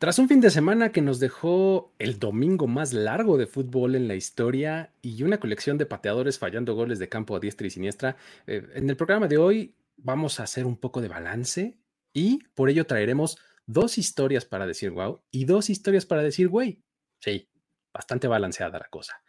[0.00, 4.08] Tras un fin de semana que nos dejó el domingo más largo de fútbol en
[4.08, 8.16] la historia y una colección de pateadores fallando goles de campo a diestra y siniestra,
[8.46, 11.76] eh, en el programa de hoy vamos a hacer un poco de balance
[12.14, 13.36] y por ello traeremos
[13.66, 16.82] dos historias para decir wow y dos historias para decir güey.
[17.18, 17.50] Sí,
[17.92, 19.22] bastante balanceada la cosa.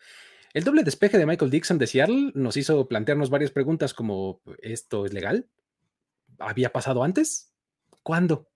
[0.54, 5.06] El doble despeje de Michael Dixon de Seattle nos hizo plantearnos varias preguntas como ¿esto
[5.06, 5.50] es legal?
[6.40, 7.54] ¿Había pasado antes?
[8.04, 8.51] ¿Cuándo?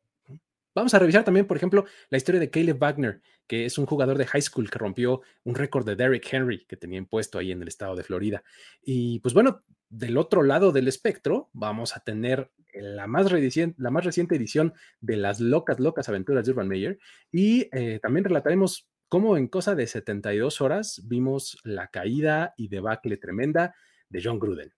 [0.75, 4.17] Vamos a revisar también, por ejemplo, la historia de Caleb Wagner, que es un jugador
[4.17, 7.61] de high school que rompió un récord de Derrick Henry que tenía impuesto ahí en
[7.61, 8.43] el estado de Florida.
[8.83, 14.73] Y pues bueno, del otro lado del espectro vamos a tener la más, reciente, edición
[14.99, 16.99] de las locas, locas aventuras de Urban Meyer
[17.31, 23.15] y eh, también relataremos cómo en cosa de 72 horas vimos la caída y debacle
[23.15, 23.75] tremenda
[24.09, 24.73] de John Gruden.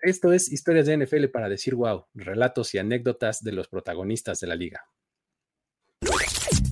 [0.00, 4.46] Esto es Historias de NFL para decir wow, relatos y anécdotas de los protagonistas de
[4.46, 4.84] la liga.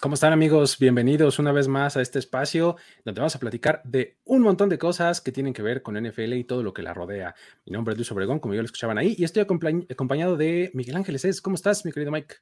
[0.00, 0.78] ¿Cómo están amigos?
[0.78, 4.78] Bienvenidos una vez más a este espacio donde vamos a platicar de un montón de
[4.78, 7.34] cosas que tienen que ver con NFL y todo lo que la rodea.
[7.66, 10.96] Mi nombre es Luis Obregón, como ya lo escuchaban ahí, y estoy acompañado de Miguel
[10.96, 11.42] Ángeles.
[11.42, 12.36] ¿Cómo estás, mi querido Mike?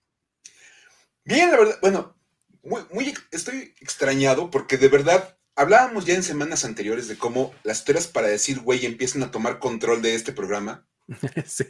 [1.24, 2.16] Bien, la verdad, bueno,
[2.62, 7.78] muy, muy, estoy extrañado porque de verdad hablábamos ya en semanas anteriores de cómo las
[7.78, 10.86] historias para decir güey empiezan a tomar control de este programa.
[11.44, 11.64] sí,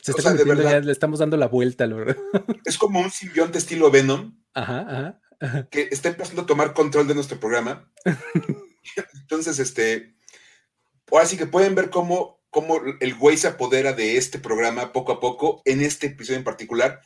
[0.00, 2.16] se está o le estamos dando la vuelta, la verdad.
[2.64, 4.34] Es como un simbionte estilo Venom.
[4.54, 5.20] Ajá, ajá
[5.70, 7.90] que está empezando a tomar control de nuestro programa.
[9.20, 10.14] Entonces, este,
[11.10, 15.12] ahora sí que pueden ver cómo, cómo el güey se apodera de este programa poco
[15.12, 17.00] a poco, en este episodio en particular,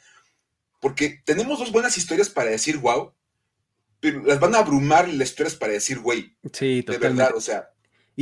[0.81, 3.15] porque tenemos dos buenas historias para decir wow,
[4.01, 6.37] pero las van a abrumar las historias para decir güey.
[6.53, 6.93] Sí, totalmente.
[6.93, 7.71] De verdad, o sea,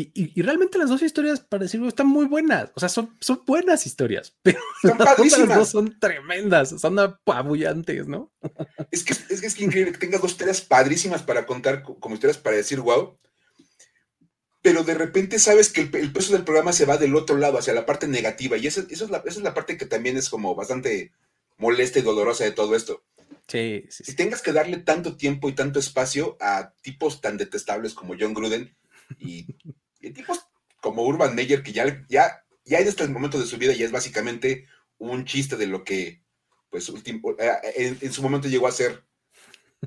[0.01, 2.71] y, realmente las dos historias, para decirlo, están muy buenas.
[2.75, 8.33] O sea, son, son buenas historias, pero las dos son tremendas, son apabullantes, ¿no?
[8.93, 12.39] Es que es, que es increíble que tengas dos historias padrísimas para contar como historias
[12.39, 13.19] para decir wow.
[14.63, 17.75] Pero de repente sabes que el, peso del programa se va del otro lado, hacia
[17.75, 18.57] la parte negativa.
[18.57, 21.13] Y esa, es la, esa es la parte que también es como bastante
[21.57, 23.05] molesta y dolorosa de todo esto.
[23.49, 24.15] Sí, sí, sí.
[24.15, 28.77] tengas que darle tanto tiempo y tanto espacio a tipos tan detestables como John Gruden
[29.19, 29.47] y
[30.01, 30.41] y tipos
[30.81, 33.93] como Urban Meyer, que ya, ya, ya en este momento de su vida ya es
[33.93, 34.67] básicamente
[34.99, 36.23] un chiste de lo que,
[36.71, 39.05] pues, eh, en, su momento llegó a ser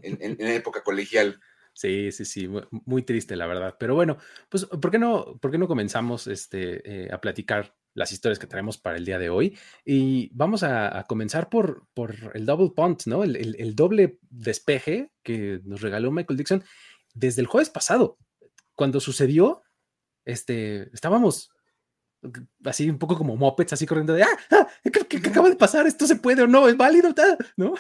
[0.02, 1.40] en, en, época colegial.
[1.74, 3.76] Sí, sí, sí, muy triste, la verdad.
[3.80, 4.18] Pero bueno,
[4.50, 8.48] pues, ¿por qué no, por qué no comenzamos este, eh, a platicar las historias que
[8.48, 9.58] traemos para el día de hoy?
[9.86, 13.24] Y vamos a, comenzar por, por el double punt, ¿no?
[13.24, 16.64] El, el, doble despeje que nos regaló Michael Dixon
[17.14, 18.18] desde el jueves pasado.
[18.76, 19.61] Cuando sucedió,
[20.32, 21.52] este, estábamos
[22.66, 25.88] así un poco como mopeds, así corriendo de, ah, ah ¿qué, acaba de pasar?
[25.88, 26.68] ¿Esto se puede o no?
[26.68, 27.14] ¿Es válido?
[27.58, 27.74] ¿No?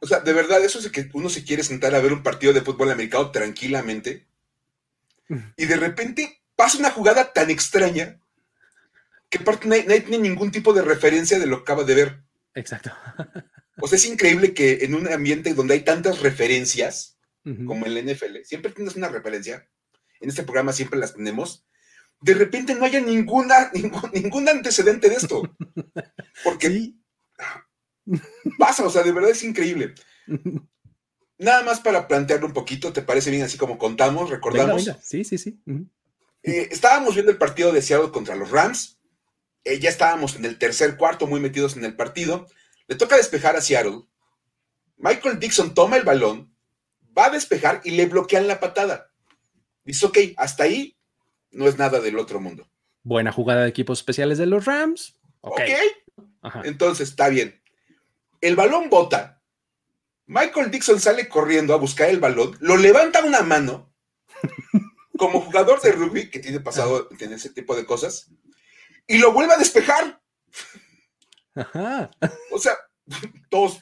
[0.00, 2.52] O sea, de verdad, eso es que uno se quiere sentar a ver un partido
[2.52, 4.26] de fútbol americano tranquilamente
[5.56, 8.20] y de repente pasa una jugada tan extraña
[9.28, 12.22] que nadie, tiene ningún tipo de referencia de lo que acaba de ver.
[12.54, 12.92] Exacto.
[13.78, 17.18] O sea, es increíble que en un ambiente donde hay tantas referencias,
[17.66, 19.68] como en la NFL, siempre tienes una referencia
[20.20, 21.65] en este programa siempre las tenemos,
[22.20, 23.70] de repente no haya ninguna,
[24.12, 25.42] ningún, antecedente de esto.
[26.44, 26.92] Porque
[28.58, 29.94] pasa, o sea, de verdad es increíble.
[31.38, 34.90] Nada más para plantearlo un poquito, ¿te parece bien así como contamos, recordamos?
[35.02, 35.60] Sí, sí, sí.
[36.42, 38.98] Eh, estábamos viendo el partido de Seattle contra los Rams.
[39.64, 42.46] Eh, ya estábamos en el tercer cuarto, muy metidos en el partido.
[42.86, 44.04] Le toca despejar a Seattle.
[44.96, 46.56] Michael Dixon toma el balón,
[47.16, 49.12] va a despejar y le bloquean la patada.
[49.84, 50.95] Dice, ok, hasta ahí
[51.56, 52.68] no es nada del otro mundo.
[53.02, 55.14] Buena jugada de equipos especiales de los Rams.
[55.40, 55.60] Ok.
[56.64, 57.60] Entonces, está bien.
[58.40, 59.42] El balón bota.
[60.26, 63.92] Michael Dixon sale corriendo a buscar el balón, lo levanta una mano,
[65.16, 68.28] como jugador de rugby, que tiene pasado, tiene ese tipo de cosas,
[69.06, 70.20] y lo vuelve a despejar.
[71.54, 72.10] Ajá.
[72.50, 72.76] O sea,
[73.50, 73.80] todos.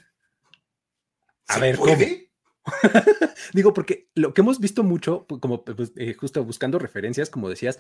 [1.49, 2.24] A ver, puede?
[3.53, 7.79] Digo, porque lo que hemos visto mucho, como pues, eh, justo buscando referencias, como decías,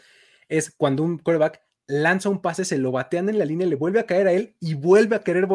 [0.49, 4.01] es cuando un quarterback lanza un pase, se lo batean en la línea, le vuelve
[4.01, 5.47] a caer a él y vuelve a querer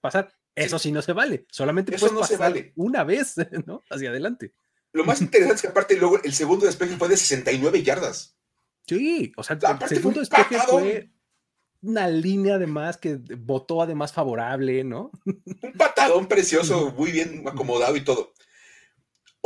[0.00, 0.32] pasar.
[0.54, 0.90] Eso sí.
[0.90, 1.46] no se vale.
[1.50, 2.72] Solamente Eso no se vale.
[2.76, 3.34] una vez,
[3.66, 3.82] ¿no?
[3.90, 4.54] Hacia adelante.
[4.92, 8.38] Lo más interesante es que aparte luego el segundo despeje fue de 69 yardas.
[8.86, 11.10] Sí, o sea, el segundo despeje fue
[11.82, 15.10] una línea además que votó además favorable, ¿no?
[15.24, 18.32] Un patadón precioso, muy bien acomodado y todo.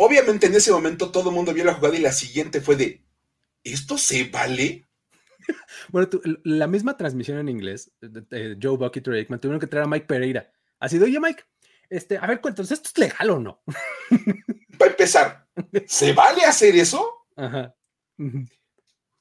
[0.03, 3.05] Obviamente en ese momento todo el mundo vio la jugada y la siguiente fue de,
[3.63, 4.87] ¿esto se vale?
[5.89, 6.09] Bueno,
[6.45, 7.93] la misma transmisión en inglés,
[8.63, 10.51] Joe Buck y Troy Aikman tuvieron que traer a Mike Pereira.
[10.79, 11.43] Así de, oye Mike,
[11.91, 13.63] este, a ver, entonces, ¿esto es legal o no?
[14.79, 15.47] Para empezar,
[15.87, 17.27] ¿se vale hacer eso?
[17.37, 17.75] Ajá.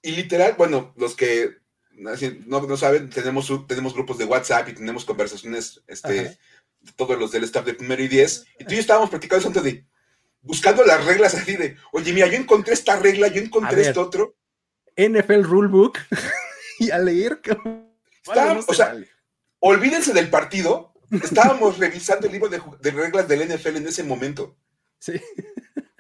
[0.02, 1.58] Y literal, bueno, los que
[1.92, 6.38] no, saben, tenemos, tenemos grupos de WhatsApp y tenemos conversaciones, este,
[6.96, 9.64] todos los del staff de primero y diez, y tú y yo estábamos practicando antes
[9.64, 9.89] de,
[10.42, 14.36] buscando las reglas así de, oye, mira, yo encontré esta regla, yo encontré esto otro.
[14.96, 15.98] NFL Rulebook
[16.80, 17.42] y a leer.
[18.68, 18.96] o sea,
[19.60, 20.94] olvídense del partido,
[21.24, 24.58] estábamos revisando el libro de, reglas del NFL en ese momento.
[25.00, 25.14] Sí.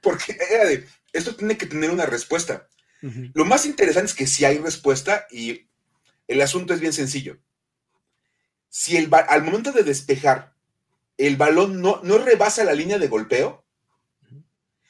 [0.01, 2.67] Porque era de, esto tiene que tener una respuesta.
[3.33, 5.69] Lo más interesante es que si hay respuesta y
[6.27, 7.37] el asunto es bien sencillo.
[8.67, 10.53] Si el, al momento de despejar
[11.17, 13.65] el balón no, no rebasa la línea de golpeo,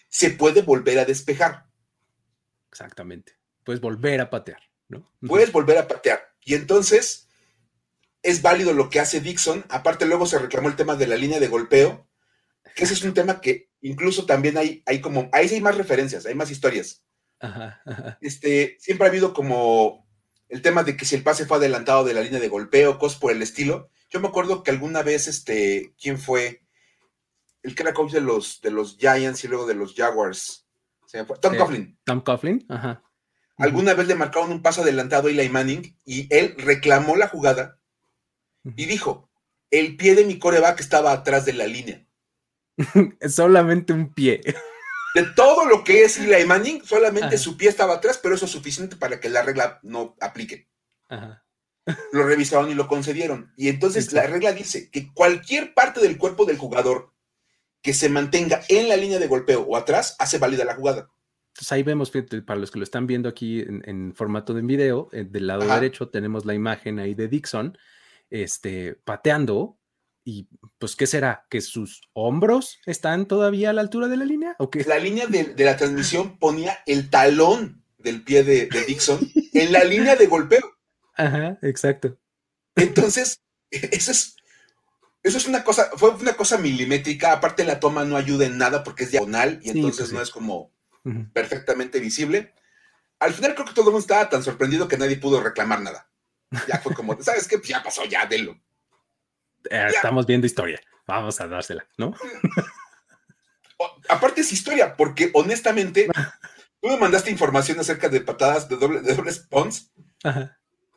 [0.10, 1.68] se puede volver a despejar.
[2.70, 3.38] Exactamente.
[3.64, 5.12] Puedes volver a patear, ¿no?
[5.26, 6.34] Puedes volver a patear.
[6.44, 7.28] Y entonces
[8.22, 9.66] es válido lo que hace Dixon.
[9.70, 12.08] Aparte, luego se reclamó el tema de la línea de golpeo,
[12.76, 15.78] que ese es un tema que incluso también hay, hay como, ahí sí hay más
[15.78, 17.04] referencias, hay más historias.
[18.22, 20.08] Este, siempre ha habido como
[20.50, 23.20] el tema de que si el pase fue adelantado de la línea de golpeo, cosas
[23.20, 23.90] por el estilo.
[24.10, 26.64] Yo me acuerdo que alguna vez, este, ¿quién fue?
[27.64, 30.66] El que era coach de los, de los Giants y luego de los Jaguars.
[31.42, 31.98] Tom Coughlin.
[32.04, 33.04] Tom Coughlin, ajá.
[33.58, 37.78] Alguna vez le marcaron un paso adelantado a Eli Manning y él reclamó la jugada
[38.64, 39.30] y dijo,
[39.70, 42.06] el pie de mi coreback estaba atrás de la línea.
[43.28, 44.42] Solamente un pie.
[45.14, 48.52] De todo lo que es Eli Manning, solamente su pie estaba atrás, pero eso es
[48.52, 50.70] suficiente para que la regla no aplique.
[52.12, 53.52] Lo revisaron y lo concedieron.
[53.58, 57.12] Y entonces la regla dice que cualquier parte del cuerpo del jugador
[57.82, 61.10] que se mantenga en la línea de golpeo o atrás hace válida la jugada.
[61.54, 62.12] Entonces ahí vemos,
[62.46, 66.10] para los que lo están viendo aquí en, formato de video, eh, del lado derecho
[66.10, 67.78] tenemos la imagen ahí de Dixon,
[68.30, 69.80] este, pateando
[70.24, 70.48] y
[70.78, 71.48] pues, ¿qué será?
[71.50, 74.56] ¿Que sus hombros están todavía a la altura de la línea?
[74.60, 79.20] ¿O La línea de, la transmisión ponía el talón del pie de, Dixon
[79.54, 80.78] en la línea de golpeo.
[81.16, 82.18] Ajá, exacto.
[82.76, 83.42] Entonces,
[83.72, 84.36] eso es,
[85.22, 87.34] eso es una cosa, fue una cosa milimétrica.
[87.34, 90.72] Aparte, la toma no ayuda en nada porque es diagonal y entonces no es como
[91.34, 92.54] perfectamente visible.
[93.20, 96.10] Al final, creo que todo el mundo estaba tan sorprendido que nadie pudo reclamar nada.
[96.68, 97.58] Ya fue como, ¿sabes qué?
[97.58, 98.58] Pues ya pasó, ya, délo.
[99.70, 100.80] Eh, estamos viendo historia.
[101.06, 102.14] Vamos a dársela, ¿no?
[104.10, 106.10] Aparte es historia, porque honestamente,
[106.82, 109.92] tú me mandaste información acerca de patadas de, doble, de dobles pons,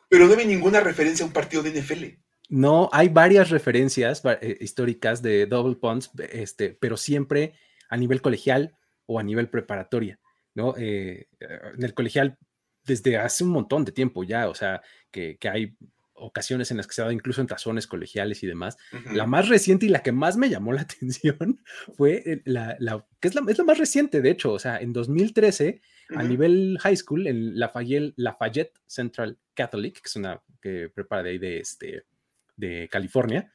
[0.09, 2.03] pero no hay ninguna referencia a un partido de NFL.
[2.49, 7.53] No, hay varias referencias eh, históricas de double punts, este, pero siempre
[7.89, 8.75] a nivel colegial
[9.05, 10.19] o a nivel preparatoria,
[10.53, 10.75] ¿no?
[10.77, 12.37] Eh, en el colegial
[12.85, 15.77] desde hace un montón de tiempo ya, o sea, que, que hay
[16.15, 18.77] ocasiones en las que se ha dado incluso en tazones colegiales y demás.
[19.11, 21.61] La más reciente y la que más me llamó la atención
[21.95, 22.77] fue la,
[23.19, 25.81] que es la, es la más reciente, de hecho, o sea, en 2013,
[26.15, 31.29] a nivel high school, en Lafayette, Lafayette Central Catholic, que es una que prepara de
[31.31, 32.03] ahí de, este,
[32.55, 33.51] de California,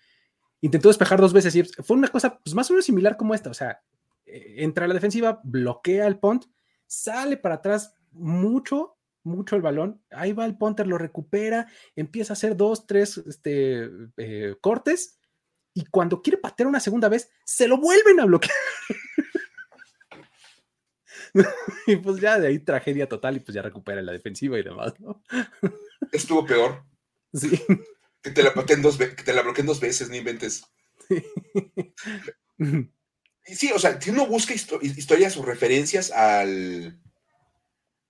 [0.60, 3.50] intentó despejar dos veces y fue una cosa pues, más o menos similar como esta,
[3.50, 3.82] o sea,
[4.26, 6.46] eh, entra a la defensiva, bloquea el punt,
[6.86, 12.34] sale para atrás mucho mucho el balón, ahí va el punter, lo recupera, empieza a
[12.34, 15.18] hacer dos, tres este, eh, cortes
[15.74, 18.56] y cuando quiere patear una segunda vez, se lo vuelven a bloquear.
[21.86, 24.98] y pues ya de ahí tragedia total y pues ya recupera la defensiva y demás,
[24.98, 25.22] ¿no?
[26.10, 26.82] Estuvo peor.
[27.32, 27.60] Sí.
[28.22, 30.64] Que te la dos que te la bloqueen dos veces, ni inventes.
[31.08, 31.22] Sí.
[33.44, 37.00] sí, o sea, si uno busca historias o referencias al,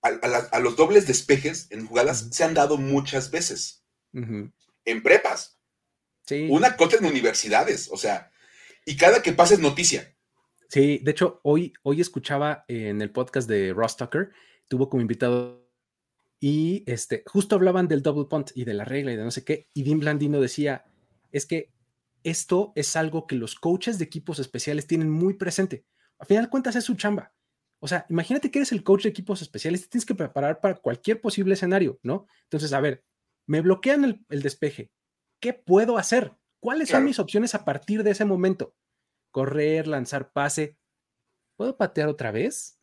[0.01, 3.83] a, los dobles despejes en jugadas se han dado muchas veces.
[4.13, 5.59] En prepas.
[6.49, 8.31] Una cota en universidades, o sea,
[8.85, 10.15] y cada que pasa es noticia.
[10.69, 14.29] Sí, de hecho, hoy, hoy escuchaba en el podcast de Ross Tucker,
[14.67, 15.68] tuvo como invitado
[16.39, 19.43] y este, justo hablaban del double punt y de la regla y de no sé
[19.43, 20.85] qué, y Dean Blandino decía,
[21.31, 21.71] es que
[22.23, 25.85] esto es algo que los coaches de equipos especiales tienen muy presente.
[26.17, 27.33] A final de cuentas es su chamba.
[27.79, 31.21] O sea, imagínate que eres el coach de equipos especiales, tienes que preparar para cualquier
[31.21, 32.27] posible escenario, ¿no?
[32.43, 33.05] Entonces, a ver,
[33.45, 34.91] me bloquean el, despeje.
[35.39, 36.33] ¿Qué puedo hacer?
[36.59, 38.75] ¿Cuáles son mis opciones a partir de ese momento?
[39.31, 40.77] Correr, lanzar pase.
[41.55, 42.78] ¿Puedo patear otra vez?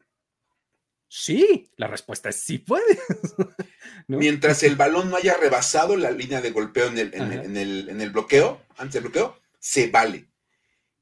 [1.08, 2.98] Sí, la respuesta es sí puede.
[4.08, 8.00] Mientras el balón no haya rebasado la línea de golpeo en el, en, el, en
[8.00, 10.28] el, bloqueo, antes del bloqueo, se vale.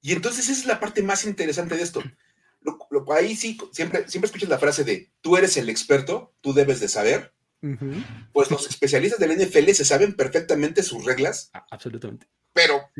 [0.01, 2.03] Y entonces esa es la parte más interesante de esto.
[2.61, 6.53] Lo, lo, ahí sí, siempre, siempre escuchas la frase de tú eres el experto, tú
[6.53, 7.33] debes de saber.
[8.33, 11.51] Pues los especialistas del NFL se saben perfectamente sus reglas.
[11.71, 12.29] Absolutamente.
[12.53, 12.91] Pero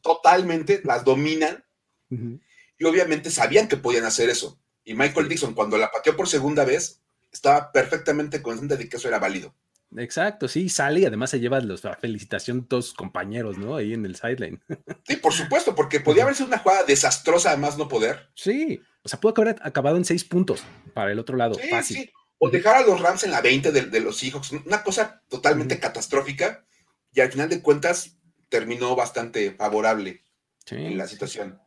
[0.00, 1.64] totalmente las dominan.
[2.10, 4.58] Y obviamente sabían que podían hacer eso.
[4.88, 9.06] Y Michael Dixon, cuando la pateó por segunda vez, estaba perfectamente consciente de que eso
[9.06, 9.54] era válido.
[9.94, 13.76] Exacto, sí, sale y además se lleva los, la felicitación todos sus compañeros, ¿no?
[13.76, 14.62] Ahí en el sideline.
[15.06, 18.30] Sí, por supuesto, porque podía haber sido una jugada desastrosa, además no poder.
[18.34, 20.64] Sí, o sea, pudo haber acabado en seis puntos
[20.94, 21.96] para el otro lado, sí, fácil.
[21.98, 22.10] Sí.
[22.38, 26.64] O dejar a los Rams en la 20 de, los Seahawks, una cosa totalmente catastrófica,
[27.12, 28.16] y al final de cuentas
[28.48, 30.22] terminó bastante favorable
[30.70, 31.60] en la situación.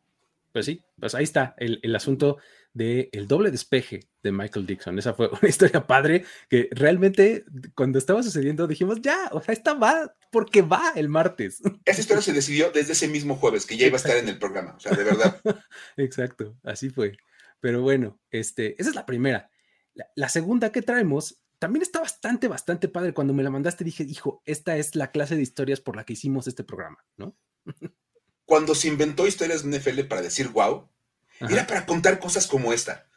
[0.51, 2.37] Pues sí, pues ahí está el, el asunto
[2.73, 4.97] del el doble despeje de Michael Dixon.
[4.99, 9.73] Esa fue una historia padre que realmente cuando estaba sucediendo dijimos, ya, o sea, esta
[9.73, 11.61] va porque va el martes.
[11.85, 14.39] Esa historia se decidió desde ese mismo jueves, que ya iba a estar en el
[14.39, 15.41] programa, o sea, de verdad.
[15.97, 17.17] Exacto, así fue.
[17.59, 19.49] Pero bueno, este, esa es la primera.
[20.15, 23.13] La, segunda que traemos también está bastante, bastante padre.
[23.13, 26.13] Cuando me la mandaste dije, hijo, esta es la clase de historias por la que
[26.13, 27.37] hicimos este programa, ¿no?
[28.45, 30.89] Cuando se inventó historias de NFL para decir wow,
[31.49, 33.07] era para contar cosas como esta.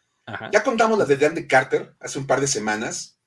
[0.53, 3.19] Ya contamos la de Dan Carter hace un par de semanas,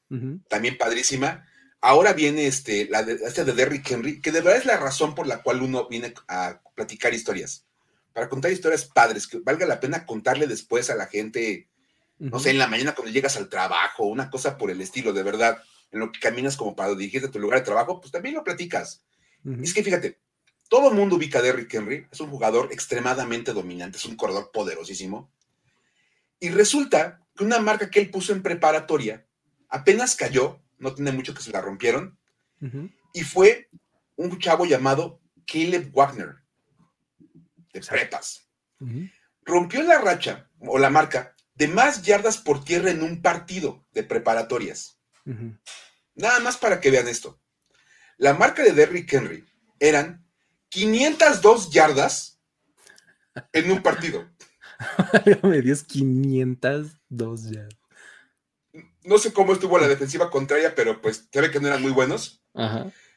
[0.49, 1.45] también padrísima.
[1.79, 5.13] Ahora viene este, la de, esta de Derrick Henry, que de verdad es la razón
[5.13, 7.65] por la cual uno viene a platicar historias.
[8.13, 11.69] Para contar historias padres, que valga la pena contarle después a la gente,
[12.17, 15.21] no sé, en la mañana cuando llegas al trabajo, una cosa por el estilo, de
[15.21, 15.61] verdad,
[15.91, 18.43] en lo que caminas como para dirigirte a tu lugar de trabajo, pues también lo
[18.43, 19.03] platicas.
[19.61, 20.19] Es que fíjate,
[20.69, 24.51] todo el mundo ubica a Derrick Henry, es un jugador extremadamente dominante, es un corredor
[24.51, 25.31] poderosísimo.
[26.39, 29.25] Y resulta que una marca que él puso en preparatoria
[29.69, 32.17] apenas cayó, no tiene mucho que se la rompieron,
[33.13, 33.69] y fue
[34.15, 36.35] un chavo llamado Caleb Wagner,
[37.71, 38.49] de prepas.
[39.43, 44.03] Rompió la racha o la marca de más yardas por tierra en un partido de
[44.03, 44.99] preparatorias.
[46.15, 47.39] Nada más para que vean esto.
[48.17, 49.45] La marca de Derrick Henry
[49.79, 50.26] eran
[50.69, 52.39] 502 yardas
[53.53, 54.27] en un partido.
[55.43, 57.77] Me dio 502 yardas.
[59.03, 61.91] No sé cómo estuvo la defensiva contraria, pero pues se ve que no eran muy
[61.91, 62.41] buenos.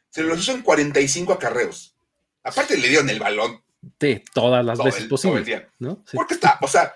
[0.09, 1.95] Se los hizo en 45 acarreos.
[2.43, 3.61] Aparte le dieron el balón.
[3.99, 5.63] Sí, todas las veces posibles.
[5.79, 6.03] ¿no?
[6.13, 6.93] Porque está, o sea,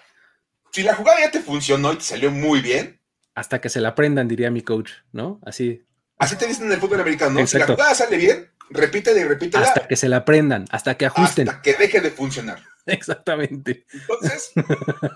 [0.72, 3.00] si la jugada ya te funcionó y te salió muy bien.
[3.34, 5.40] Hasta que se la aprendan, diría mi coach, ¿no?
[5.46, 5.84] Así.
[6.18, 7.48] Así te dicen en el fútbol americano, ¿no?
[7.48, 9.66] Si la jugada sale bien, repítela y repítela.
[9.66, 11.50] Hasta que se la aprendan, hasta que ajusten.
[11.50, 12.62] Hasta que deje de funcionar.
[12.86, 13.86] Exactamente.
[13.92, 14.52] Entonces,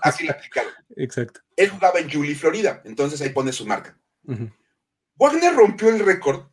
[0.02, 0.72] así la aplicaron.
[0.96, 1.40] Exacto.
[1.56, 3.96] Él jugaba en Julie, Florida, entonces ahí pone su marca.
[5.16, 6.46] Wagner rompió el récord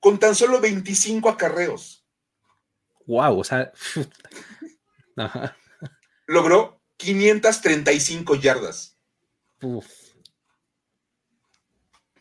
[0.00, 2.04] con tan solo 25 acarreos.
[3.06, 3.72] Wow, o sea.
[6.26, 8.98] Logró 535 yardas.
[9.60, 9.86] Uf.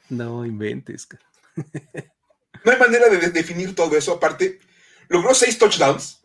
[0.10, 1.08] No inventes.
[2.64, 4.14] No hay manera de definir todo eso.
[4.14, 4.60] Aparte,
[5.08, 6.22] logró seis touchdowns.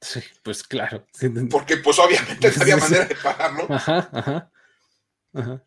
[0.00, 1.06] Sí, pues claro.
[1.50, 3.66] Porque, pues, obviamente no había manera de pararlo.
[3.68, 4.52] Ajá, ajá,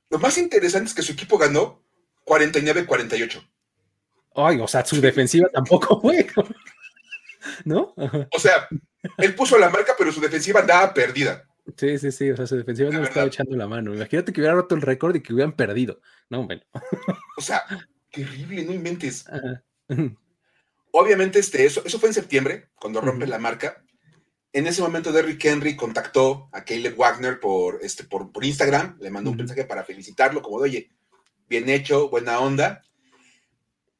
[0.09, 1.83] Lo más interesante es que su equipo ganó
[2.25, 3.47] 49-48.
[4.35, 6.27] Ay, o sea, su defensiva tampoco fue.
[7.65, 7.93] ¿No?
[8.31, 8.67] O sea,
[9.17, 11.43] él puso la marca, pero su defensiva andaba perdida.
[11.77, 12.31] Sí, sí, sí.
[12.31, 13.93] O sea, su defensiva no estaba echando la mano.
[13.93, 15.99] Imagínate que hubiera roto el récord y que hubieran perdido.
[16.29, 16.61] No, bueno.
[17.37, 17.63] O sea,
[18.11, 19.25] Terrible, no inventes.
[20.91, 23.83] Obviamente, este, eso, eso fue en septiembre, cuando rompe la marca.
[24.53, 29.31] En ese momento, Derrick Henry contactó a Caleb Wagner por, este, por, Instagram, le mandó
[29.31, 30.91] un mensaje para felicitarlo, como de, oye,
[31.47, 32.83] bien hecho, buena onda.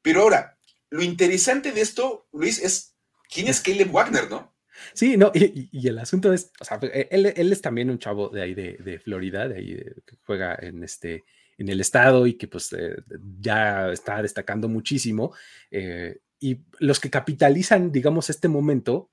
[0.02, 0.58] Pero ahora,
[0.90, 2.94] lo interesante de esto, Luis, es
[3.32, 4.52] quién es Caleb Wagner, ¿no?
[4.92, 8.54] Sí, no, y, el asunto es, o sea, él, es también un chavo de ahí
[8.54, 11.24] de, de Florida, de ahí que juega en este
[11.62, 12.96] en el estado y que pues eh,
[13.40, 15.32] ya está destacando muchísimo.
[15.70, 19.10] Eh, y los que capitalizan, digamos, este momento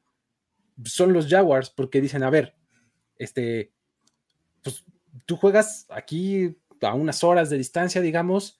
[0.83, 2.55] son los Jaguars, porque dicen, a ver,
[3.17, 3.71] este,
[4.63, 4.83] pues
[5.25, 8.59] tú juegas aquí a unas horas de distancia, digamos,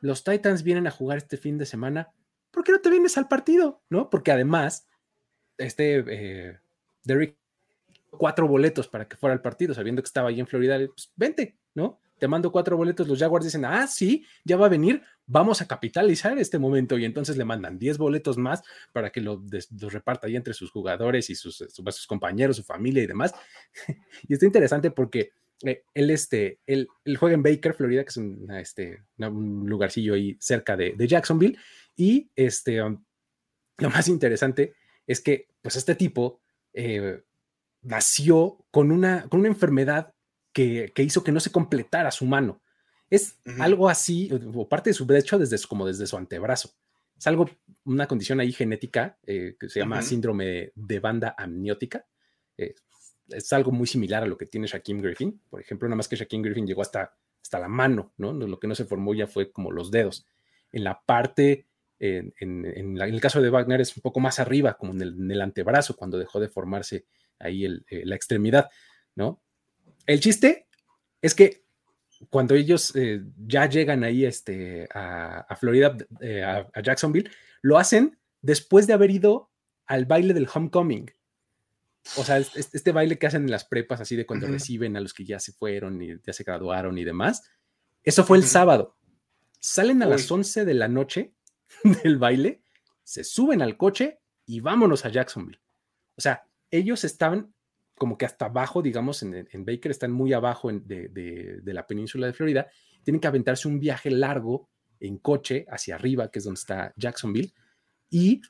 [0.00, 2.12] los Titans vienen a jugar este fin de semana,
[2.52, 3.82] ¿por qué no te vienes al partido?
[3.88, 4.10] ¿No?
[4.10, 4.86] Porque además,
[5.58, 6.60] este, eh,
[8.10, 11.58] cuatro boletos para que fuera al partido, sabiendo que estaba ahí en Florida, pues vente,
[11.74, 11.98] ¿no?
[12.24, 15.68] Te mando cuatro boletos, los Jaguars dicen, ah, sí, ya va a venir, vamos a
[15.68, 18.62] capitalizar este momento y entonces le mandan 10 boletos más
[18.94, 19.40] para que los
[19.78, 23.34] lo reparta ahí entre sus jugadores y sus, sus, compañeros, su familia y demás.
[24.26, 25.32] y está interesante porque
[25.66, 26.88] Eh, él, este, él,
[27.18, 28.20] juega en Baker, Florida, que es
[28.58, 31.58] este, un lugarcillo ahí cerca de, Jacksonville.
[31.94, 33.04] Y este, um,
[33.76, 34.72] lo más interesante
[35.06, 36.40] es que, pues, este tipo
[36.72, 37.22] eh,
[37.82, 40.13] nació con una, con una enfermedad
[40.54, 42.62] que, hizo que no se completara su mano.
[43.10, 46.70] Es algo así, o parte de su, de hecho, desde, como desde su antebrazo.
[47.18, 47.50] Es algo,
[47.84, 52.06] una condición ahí genética eh, que se llama síndrome de banda amniótica.
[52.56, 52.74] Eh,
[53.28, 55.40] es algo muy similar a lo que tiene Shaquem Griffin.
[55.50, 58.32] Por ejemplo, nada más que Shaquem Griffin llegó hasta, hasta la mano, ¿no?
[58.32, 60.26] Lo que no se formó ya fue como los dedos.
[60.72, 61.66] En la parte,
[61.98, 66.18] en, el caso de Wagner es un poco más arriba, como en el, antebrazo, cuando
[66.18, 67.06] dejó de formarse
[67.38, 68.70] ahí eh, la extremidad,
[69.14, 69.43] ¿no?
[70.06, 70.68] El chiste
[71.22, 71.64] es que
[72.30, 77.30] cuando ellos eh, ya llegan ahí este, a, Florida, eh, a, Jacksonville,
[77.62, 79.50] lo hacen después de haber ido
[79.86, 81.10] al baile del homecoming.
[82.16, 85.14] O sea, este, baile que hacen en las prepas, así de cuando reciben a los
[85.14, 87.50] que ya se fueron y ya se graduaron y demás.
[88.02, 88.96] Eso fue el sábado.
[89.58, 91.32] Salen a las 11 de la noche
[92.02, 92.62] del baile,
[93.02, 95.60] se suben al coche y vámonos a Jacksonville.
[96.16, 97.53] O sea, ellos estaban
[97.94, 102.66] como que hasta abajo, digamos, en, Baker, están muy abajo de, la península de Florida,
[103.02, 104.68] tienen que aventarse un viaje largo
[105.00, 107.52] en coche hacia arriba, que es donde está Jacksonville,
[108.10, 108.40] y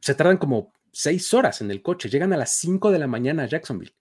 [0.00, 3.44] se tardan como seis horas en el coche, llegan a las cinco de la mañana
[3.44, 3.94] a Jacksonville.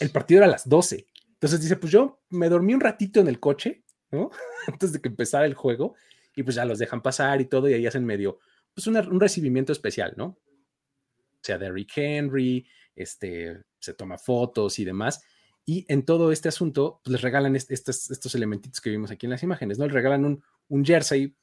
[0.00, 1.06] El partido era a las doce.
[1.28, 4.30] Entonces dice, pues yo me dormí un ratito en el coche, ¿no?
[4.66, 5.94] Antes de que empezara el juego,
[6.34, 8.38] y pues ya los dejan pasar y todo, y ahí hacen medio,
[8.74, 10.26] pues un recibimiento especial, ¿no?
[10.26, 12.66] O sea, Derrick Henry,
[13.02, 15.22] este, se toma fotos y demás.
[15.64, 19.30] Y en todo este asunto, pues, les regalan estos, estos elementitos que vimos aquí en
[19.30, 19.84] las imágenes, ¿no?
[19.86, 21.34] Les regalan un, un jersey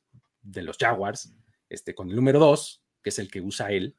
[0.42, 1.34] de los Jaguars,
[1.70, 3.96] este, con el número 2, que es el que usa él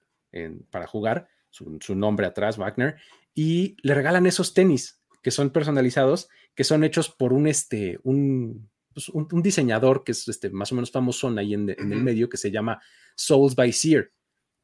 [0.70, 2.96] para jugar, su, nombre atrás, Wagner,
[3.34, 8.70] y le regalan esos tenis que son personalizados, que son hechos por un, este, un,
[8.92, 12.28] pues, un, diseñador que es este, más o menos famoso ahí en, en, el medio,
[12.28, 12.80] que se llama
[13.16, 14.10] Souls by Sear,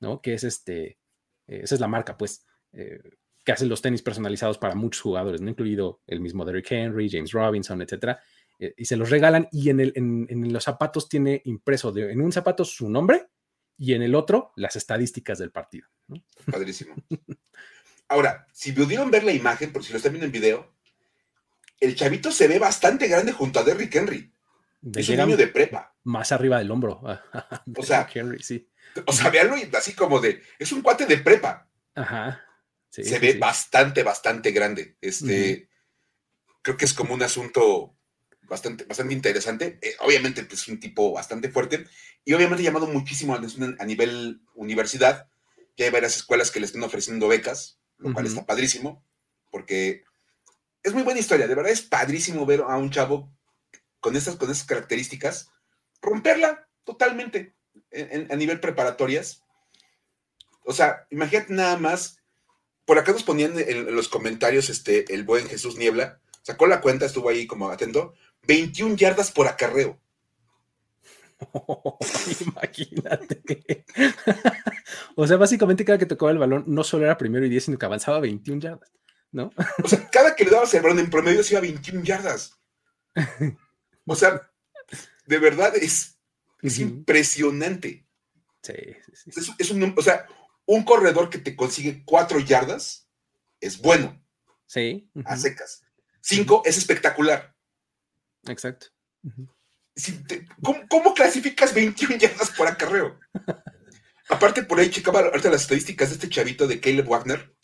[0.00, 0.20] ¿no?
[0.20, 0.98] Que es este,
[1.46, 2.44] esa es la marca, pues.
[2.74, 3.00] Eh,
[3.44, 5.50] que hacen los tenis personalizados para muchos jugadores, ¿no?
[5.50, 8.18] incluido el mismo Derrick Henry, James Robinson, etcétera,
[8.58, 12.20] eh, y se los regalan y en, el, en, los zapatos tiene impreso de, en
[12.22, 13.28] un zapato su nombre
[13.76, 15.88] y en el otro las estadísticas del partido.
[16.50, 16.94] Padrísimo.
[18.08, 20.74] Ahora, si pudieron ver la imagen, por si lo están viendo en video,
[21.80, 24.32] el chavito se ve bastante grande junto a Derrick Henry.
[24.94, 25.94] es un niño de prepa.
[26.04, 27.02] Más arriba del hombro.
[27.76, 28.70] o sea, Henry, sí.
[29.06, 31.68] O sea, veanlo así como de, es un cuate de prepa.
[31.94, 32.40] Ajá
[33.02, 34.96] se ve bastante, bastante grande.
[35.00, 35.68] Este,
[36.62, 37.94] Creo que es como un asunto
[38.42, 39.78] bastante, bastante interesante.
[39.82, 41.86] Eh, obviamente es pues, un tipo bastante fuerte
[42.24, 45.28] y obviamente ha llamado muchísimo la atención a nivel universidad.
[45.76, 49.04] Ya hay varias escuelas que le están ofreciendo becas, lo cual está padrísimo,
[49.50, 50.04] porque
[50.82, 51.48] es muy buena historia.
[51.48, 53.30] De verdad es padrísimo ver a un chavo
[54.00, 55.50] con estas, con esas características
[56.00, 57.54] romperla totalmente
[58.30, 59.42] a nivel preparatorias.
[60.64, 62.23] O sea, imagínate nada más
[62.84, 67.06] por acá nos ponían en, los comentarios este, el buen Jesús Niebla, sacó la cuenta,
[67.06, 68.14] estuvo ahí como atento,
[68.46, 70.00] 21 yardas por acarreo.
[72.40, 73.84] imagínate.
[75.16, 77.78] o sea, básicamente cada que tocaba el balón no solo era primero y 10, sino
[77.78, 78.92] que avanzaba 21 yardas,
[79.32, 79.52] ¿no?
[79.82, 82.58] o sea, cada que le dabas el balón en promedio se iba 21 yardas.
[84.06, 84.50] O sea,
[85.24, 86.18] de verdad es,
[86.60, 88.06] es impresionante.
[88.62, 88.74] Sí,
[89.14, 89.52] sí, sí.
[89.58, 90.26] Es, un, o sea,
[90.66, 93.08] un corredor que te consigue cuatro yardas
[93.60, 94.22] es bueno.
[94.66, 95.10] Sí.
[95.24, 95.84] A secas.
[96.20, 97.54] Cinco es espectacular.
[98.46, 98.86] Exacto.
[100.88, 103.18] ¿cómo, clasificas 21 yardas por acarreo?
[104.28, 107.54] Aparte, por ahí checaba ahorita las estadísticas de este chavito de Caleb Wagner.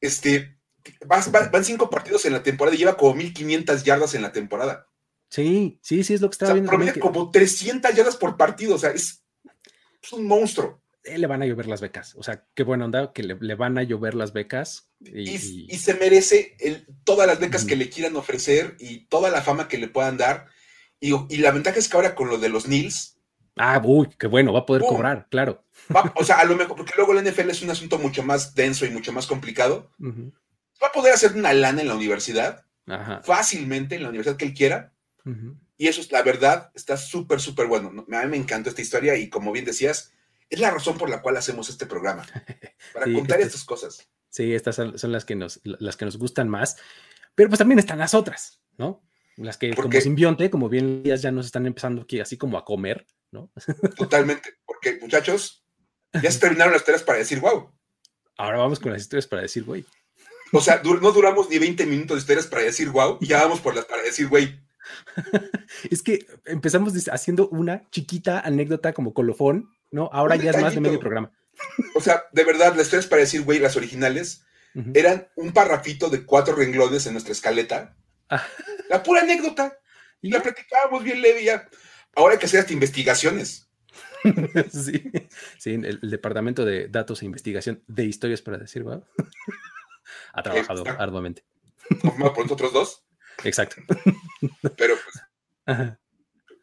[0.00, 0.58] Este,
[1.06, 4.88] van cinco partidos en la temporada y lleva como 1500 yardas en la temporada.
[5.28, 7.00] Sí, sí, sí, es lo que estaba o sea, viendo.
[7.00, 9.22] como 300 yardas por partido, o sea, es
[10.12, 10.79] un monstruo.
[11.04, 12.14] Eh, le van a llover las becas.
[12.16, 14.90] O sea, qué buena onda que le, van a llover las becas.
[15.00, 16.56] Y, se merece
[17.04, 20.48] todas las becas que le quieran ofrecer y toda la fama que le puedan dar.
[21.00, 23.16] Y, la ventaja es que ahora con lo de los Nils.
[23.56, 25.64] Ah, uy, qué bueno, va a poder cobrar, claro.
[26.14, 28.86] o sea, a lo mejor, porque luego la NFL es un asunto mucho más denso
[28.86, 29.90] y mucho más complicado.
[30.00, 32.64] Va a poder hacer una lana en la universidad,
[33.22, 34.92] fácilmente en la universidad que él quiera.
[35.78, 38.04] Y eso es la verdad, está súper, súper bueno.
[38.12, 40.12] A mí me encanta esta historia y como bien decías,
[40.50, 42.26] es la razón por la cual hacemos este programa,
[42.92, 44.08] para contar estas, cosas.
[44.28, 46.76] Sí, estas son, las, que nos, las que nos gustan más,
[47.34, 49.02] pero pues también están las otras, ¿no?
[49.36, 53.06] Las que como simbionte, como bien ya nos están empezando aquí así como a comer,
[53.30, 53.50] ¿no?
[53.96, 55.64] Totalmente, porque muchachos,
[56.12, 57.70] ya se terminaron las historias para decir wow.
[58.36, 59.84] Ahora vamos con las historias para decir güey.
[60.52, 63.60] O sea, no duramos ni 20 minutos de historias para decir wow y ya vamos
[63.60, 64.60] por las para decir güey.
[65.90, 70.10] es que empezamos haciendo una chiquita anécdota como colofón, ¿no?
[70.12, 71.32] Ahora ya es más de medio programa.
[71.94, 74.44] O sea, de verdad, las historias para decir güey, las originales,
[74.94, 77.96] eran un parrafito de cuatro renglones en nuestra escaleta.
[78.28, 78.46] Ah.
[78.88, 79.76] La pura anécdota.
[80.22, 81.68] Y la platicábamos bien leve ya.
[82.14, 83.68] Ahora hay que hacer hasta investigaciones.
[84.70, 85.10] sí,
[85.58, 89.04] sí, el, Departamento de Datos e Investigación de Historias para decir, wow.
[90.32, 91.44] ha trabajado arduamente.
[92.00, 93.04] Formado por nosotros dos.
[93.44, 93.76] Exacto.
[94.76, 94.94] Pero
[95.64, 95.88] pues,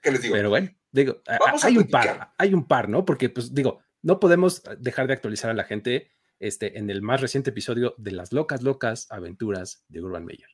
[0.08, 0.36] ¿qué les digo?
[0.36, 1.22] Pero bueno, digo,
[1.62, 3.04] hay un par, hay un par, ¿no?
[3.04, 7.20] Porque, pues, digo, no podemos dejar de actualizar a la gente este, en el más
[7.20, 10.48] reciente episodio de las locas, locas aventuras de Urban Meyer.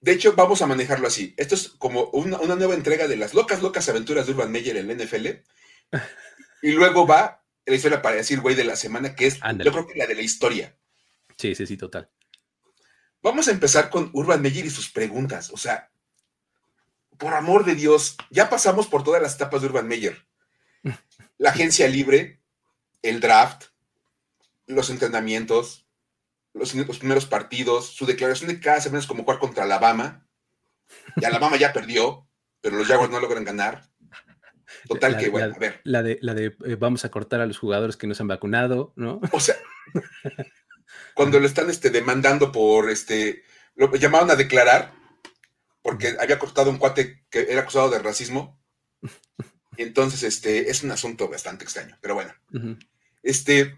[0.00, 1.34] De hecho, vamos a manejarlo así.
[1.36, 4.90] Esto es como una, nueva entrega de las locas, locas aventuras de Urban Meyer en
[4.90, 5.26] el NFL.
[6.62, 9.86] y luego va la historia para decir, güey, de la semana, que es, yo creo
[9.86, 10.74] que la de la historia.
[11.36, 12.08] Sí, sí, sí, total.
[13.20, 15.50] Vamos a empezar con Urban Meyer y sus preguntas.
[15.50, 15.90] O sea,
[17.18, 20.26] por amor de Dios, ya pasamos por todas las etapas de Urban Meyer.
[21.36, 22.40] La agencia libre,
[23.02, 23.66] el draft,
[24.66, 25.86] los entrenamientos,
[26.54, 30.26] los, primeros partidos, su declaración de cada semana es como jugar contra Alabama.
[31.16, 32.28] Y Alabama ya perdió,
[32.60, 33.88] pero los Jaguars no logran ganar.
[34.86, 35.80] Total que, bueno, a ver.
[35.84, 38.28] La de, la de eh, vamos a cortar a los jugadores que no se han
[38.28, 39.20] vacunado, ¿no?
[39.32, 39.56] O sea,
[41.14, 43.44] cuando lo están este, demandando por, este,
[43.76, 44.92] lo llamaron a declarar,
[45.82, 48.60] porque había cortado un cuate que era acusado de racismo.
[49.76, 52.34] Y entonces, este, es un asunto bastante extraño, pero bueno.
[53.22, 53.76] Este,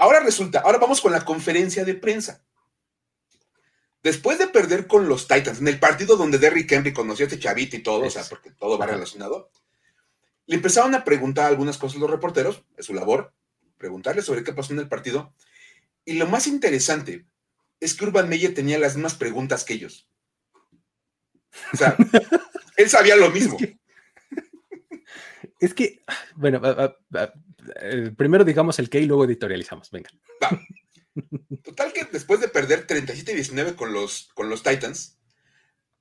[0.00, 2.42] Ahora resulta, ahora vamos con la conferencia de prensa.
[4.02, 7.38] Después de perder con los Titans, en el partido donde Derrick Henry conoció a este
[7.38, 9.50] chavito y todo, o sea, porque todo va relacionado,
[10.46, 13.34] le empezaron a preguntar algunas cosas los reporteros, es su labor,
[13.76, 15.34] preguntarle sobre qué pasó en el partido.
[16.06, 17.26] Y lo más interesante
[17.78, 20.08] es que Urban Meyer tenía las mismas preguntas que ellos.
[21.72, 21.96] O sea,
[22.76, 23.58] él sabía lo mismo.
[25.58, 26.02] Es que,
[26.36, 26.60] bueno,
[27.80, 29.90] eh, primero digamos el qué y luego editorializamos.
[29.90, 30.10] Venga.
[31.62, 35.18] Total que después de perder 37-19 con los, con los Titans,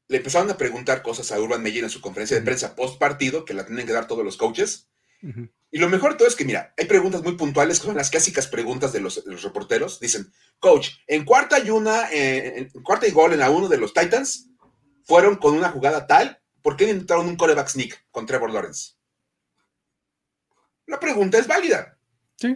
[0.07, 3.45] le empezaron a preguntar cosas a Urban Meyer en su conferencia de prensa post partido,
[3.45, 4.89] que la tienen que dar todos los coaches.
[5.71, 8.09] Y lo mejor de todo es que, mira, hay preguntas muy puntuales, que son las
[8.09, 9.99] clásicas preguntas de los, reporteros.
[9.99, 13.77] Dicen, coach, en cuarta y una, eh, en cuarta y gol en la uno de
[13.77, 14.49] los Titans,
[15.09, 18.91] fueron con una jugada tal, ¿por qué intentaron un coreback sneak con Trevor Lawrence?
[20.85, 21.97] La pregunta es válida.
[22.35, 22.55] Sí.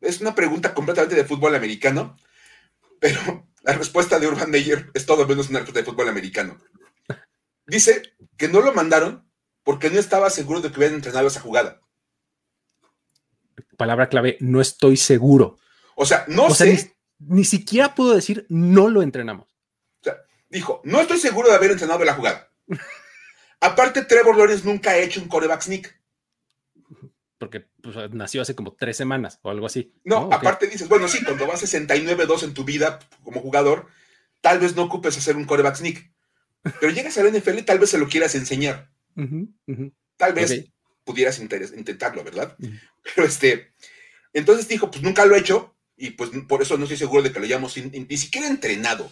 [0.00, 2.16] Es una pregunta completamente de fútbol americano,
[2.98, 6.56] pero la respuesta de Urban Meyer es todo menos una respuesta de fútbol americano.
[7.66, 8.00] Dice
[8.38, 9.30] que no lo mandaron
[9.62, 11.82] porque no estaba seguro de que hubieran entrenado esa jugada.
[13.76, 15.58] Palabra clave, no estoy seguro.
[15.96, 16.96] O sea, no sé.
[17.18, 19.55] ni, siquiera puedo decir no lo entrenamos.
[20.48, 22.50] Dijo, no estoy seguro de haber entrenado la jugada.
[23.60, 25.96] Aparte, Trevor Lawrence nunca ha hecho un coreback sneak
[27.38, 29.92] porque pues, nació hace como tres semanas o algo así.
[30.04, 33.86] No, aparte dices, bueno, sí, cuando vas 69-2 en tu vida como jugador,
[34.40, 36.12] tal vez no ocupes hacer un coreback sneak.
[36.80, 38.90] Pero llegas al NFL, tal vez se lo quieras enseñar.
[40.16, 40.66] Tal vez
[41.04, 42.56] pudieras intentarlo, ¿verdad?
[43.14, 43.72] Pero este,
[44.32, 47.32] entonces dijo, pues nunca lo he hecho y pues por eso no estoy seguro de
[47.32, 49.10] que lo hayamos ni siquiera entrenado.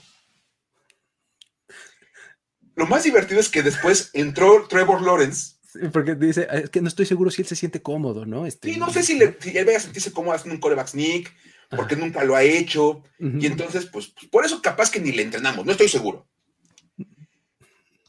[2.75, 5.55] Lo más divertido es que después entró Trevor Lawrence
[5.93, 8.47] porque dice, es que no estoy seguro si él se siente cómodo, ¿no?
[8.47, 11.35] Este, sí, no sé si, él vaya a sentirse cómodo haciendo un coreback sneak,
[11.71, 13.03] porque nunca lo ha hecho.
[13.19, 16.29] Y entonces, pues, pues, por eso capaz que ni le entrenamos, no estoy seguro.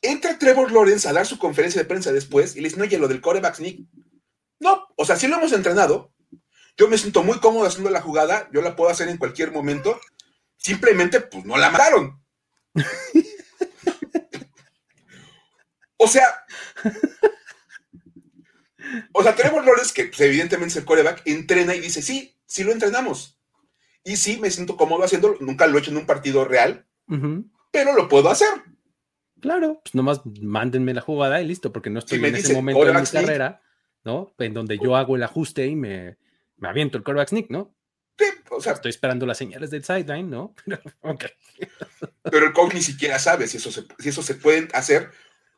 [0.01, 3.07] Entra Trevor Lawrence a dar su conferencia de prensa después y le dice, oye, lo
[3.07, 3.79] del coreback sneak.
[4.59, 6.11] No, o sea, si lo hemos entrenado.
[6.77, 9.97] Yo me siento muy cómodo haciendo la jugada, yo la puedo hacer en cualquier momento.
[10.57, 12.21] Simplemente, pues no la mataron.
[15.97, 16.45] o sea,
[19.13, 22.63] o sea, tenemos Lawrence, que pues, evidentemente es el coreback, entrena y dice, sí, sí
[22.63, 23.39] lo entrenamos.
[24.03, 25.37] Y sí, me siento cómodo haciéndolo.
[25.39, 26.85] Nunca lo he hecho en un partido real,
[27.71, 28.47] pero lo puedo hacer.
[29.41, 32.93] Claro, pues nomás mándenme la jugada y listo, porque no estoy en ese momento de
[32.93, 33.61] mi carrera,
[34.03, 34.33] ¿no?
[34.37, 36.17] En donde yo hago el ajuste y me,
[36.57, 37.75] me aviento el coreback sneak, ¿no?
[38.17, 40.55] Sí, o sea, estoy esperando las señales del sideline, ¿no?
[42.23, 45.11] Pero el coach ni siquiera sabe si eso se, si eso se puede hacer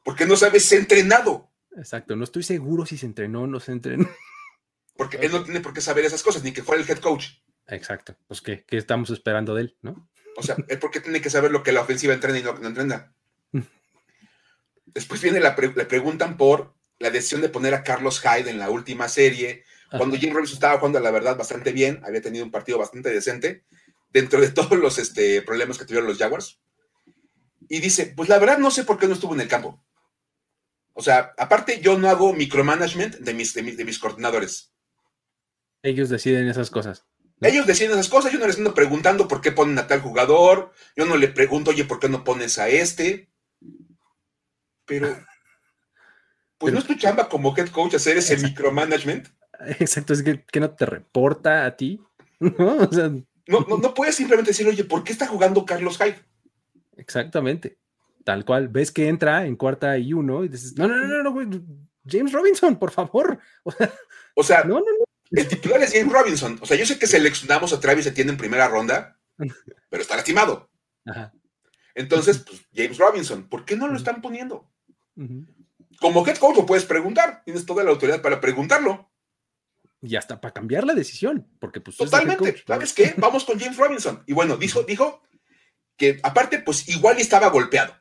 [0.07, 1.51] porque no sabe si ha entrenado.
[1.75, 4.07] Exacto, no estoy seguro si se entrenó o no se entrenó.
[4.95, 7.25] Porque él no tiene por qué saber esas cosas, ni que fuera el head coach.
[7.67, 10.09] Exacto, pues ¿qué, qué estamos esperando de él, ¿no?
[10.37, 12.61] O sea, él porque tiene que saber lo que la ofensiva entrena y lo que
[12.61, 13.13] no entrena.
[14.85, 18.69] Después viene la le preguntan por la decisión de poner a Carlos Hyde en la
[18.69, 22.77] última serie, cuando Jim Robinson estaba jugando, la verdad, bastante bien, había tenido un partido
[22.77, 23.65] bastante decente,
[24.13, 26.61] dentro de todos los este, problemas que tuvieron los Jaguars.
[27.67, 29.83] Y dice, pues la verdad no sé por qué no estuvo en el campo.
[30.97, 34.73] O sea, aparte yo no hago micromanagement de mis, de mis, coordinadores.
[35.83, 37.05] Ellos deciden esas cosas.
[37.39, 40.71] Ellos deciden esas cosas, yo no les ando preguntando por qué ponen a tal jugador,
[40.95, 43.29] yo no le pregunto, oye, ¿por qué no pones a este?
[44.85, 45.15] Pero,
[46.57, 49.27] pues no es tu chamba como head coach hacer ese micromanagement.
[49.79, 52.01] Exacto, es que, que, no te reporta a ti.
[52.39, 52.89] ¿no?
[53.47, 56.25] no, puedes simplemente decir, oye, ¿por qué está jugando Carlos Hyde?
[56.95, 57.77] Exactamente.
[58.27, 58.67] Tal cual.
[58.67, 61.47] Ves que entra en cuarta y uno y dices, no, no, no, no, güey,
[62.05, 63.39] James Robinson, por favor.
[64.39, 65.05] O sea, no, no, no.
[65.31, 66.59] el titular es James Robinson.
[66.61, 69.17] O sea, yo sé que seleccionamos a Travis Etienne en primera ronda,
[69.89, 70.69] pero está lastimado.
[71.05, 71.33] Ajá.
[71.95, 74.69] Entonces, pues, James Robinson, ¿por qué no lo están poniendo?
[75.99, 79.09] Como head coach lo puedes preguntar, tienes toda la autoridad para preguntarlo.
[80.01, 81.97] Y hasta para cambiar la decisión, porque pues...
[81.97, 83.15] Totalmente, ¿sabes qué?
[83.17, 84.21] Vamos con James Robinson.
[84.27, 85.23] Y bueno, dijo, dijo
[85.95, 87.95] que aparte, pues igual estaba golpeado.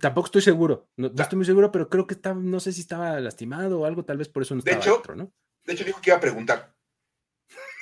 [0.00, 3.20] Tampoco estoy seguro, no, estoy muy seguro, pero creo que estaba, no sé si estaba
[3.20, 5.32] lastimado o algo, tal vez por eso no estaba de hecho, dentro, ¿no?
[5.64, 6.74] De hecho, dijo que iba a preguntar.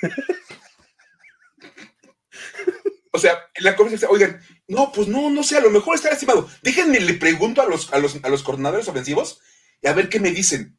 [3.13, 6.09] o sea, en la conversación, oigan, no, pues no, no sé, a lo mejor está
[6.09, 6.49] lastimado.
[6.63, 9.39] Déjenme, le pregunto a los, a los, a los coordinadores ofensivos
[9.81, 10.77] y a ver qué me dicen.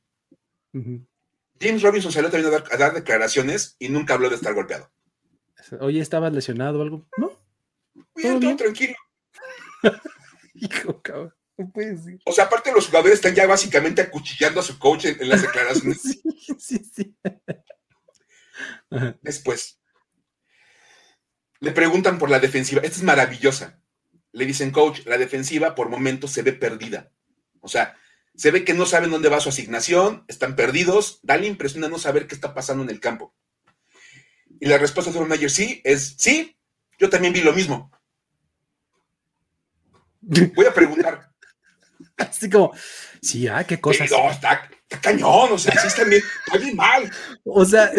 [1.60, 4.90] James Robinson salió también a dar, a dar, declaraciones y nunca habló de estar golpeado.
[5.80, 7.06] Oye, ¿estabas lesionado o algo?
[7.16, 7.32] No.
[8.14, 8.96] Bien, todo tranquilo.
[10.54, 11.34] Hijo, cabrón.
[11.56, 12.18] No puede ser.
[12.24, 16.00] O sea, aparte los jugadores están ya básicamente acuchillando a su coach en, las declaraciones.
[16.02, 16.22] sí,
[16.58, 17.16] sí, sí.
[19.20, 19.80] Después,
[21.60, 22.80] le preguntan por la defensiva.
[22.82, 23.80] Esta es maravillosa.
[24.32, 27.12] Le dicen, coach, la defensiva por momentos se ve perdida.
[27.60, 27.96] O sea,
[28.34, 31.90] se ve que no saben dónde va su asignación, están perdidos, da la impresión de
[31.90, 33.34] no saber qué está pasando en el campo.
[34.58, 36.56] Y la respuesta de Aaron Mayer sí es, sí,
[36.98, 37.90] yo también vi lo mismo.
[40.22, 41.30] Voy a preguntar.
[42.16, 42.72] Así como,
[43.20, 44.04] sí, ah, qué cosa.
[44.10, 44.68] no, está,
[45.00, 47.10] cañón, o sea, sí está bien, está bien mal.
[47.44, 47.90] O sea,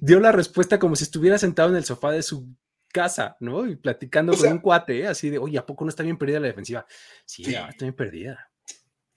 [0.00, 2.54] dio la respuesta como si estuviera sentado en el sofá de su
[2.92, 3.66] casa, ¿no?
[3.66, 5.06] Y platicando con un cuate, ¿eh?
[5.06, 6.86] así de, oye, ¿a poco no está bien perdida la defensiva?
[7.24, 8.50] Sí, está bien perdida.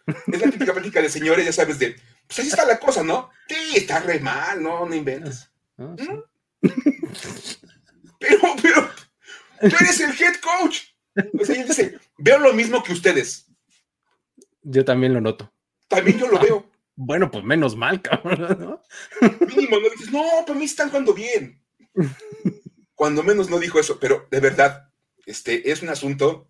[0.06, 1.96] Es la típica plática de señores, ya sabes, de,
[2.28, 3.30] pues ahí está la cosa, ¿no?
[3.48, 5.50] Sí, está re mal, no, no inventes.
[5.78, 6.70] Ah, ah, ¿Mm?
[8.20, 8.90] pero, pero,
[9.62, 10.82] tú eres el head coach.
[11.40, 13.48] O sea, dice, veo lo mismo que ustedes.
[14.62, 15.52] Yo también lo noto.
[15.88, 16.74] También yo lo veo.
[16.96, 18.82] Bueno, pues menos mal, cabrón, ¿no?
[19.48, 21.60] Mínimo, no dices, no, para mí están jugando bien.
[22.96, 24.92] Cuando menos no dijo eso, pero de verdad,
[25.26, 26.48] este es un asunto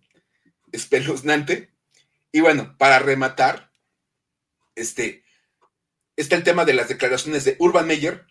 [0.70, 1.72] espeluznante.
[2.30, 3.70] Y bueno, para rematar,
[4.74, 5.24] este,
[6.16, 8.26] está el tema de las declaraciones de Urban Meyer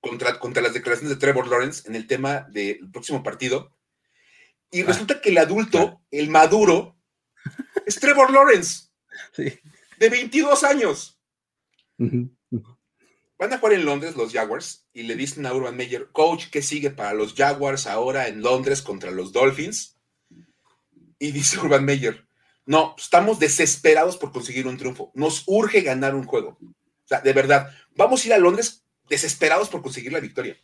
[0.00, 3.76] contra, contra las declaraciones de Trevor Lawrence en el tema del próximo partido.
[4.74, 4.86] Y ah.
[4.86, 6.96] resulta que el adulto, el maduro,
[7.86, 8.88] es Trevor Lawrence.
[9.36, 11.20] De 22 años.
[11.96, 16.60] Van a jugar en Londres los Jaguars y le dicen a Urban Meyer, coach, ¿qué
[16.60, 19.96] sigue para los Jaguars ahora en Londres contra los Dolphins?
[21.20, 22.26] Y dice Urban Meyer,
[22.66, 25.12] no, estamos desesperados por conseguir un triunfo.
[25.14, 26.58] Nos urge ganar un juego.
[26.60, 30.56] O sea, de verdad, vamos a ir a Londres desesperados por conseguir la victoria.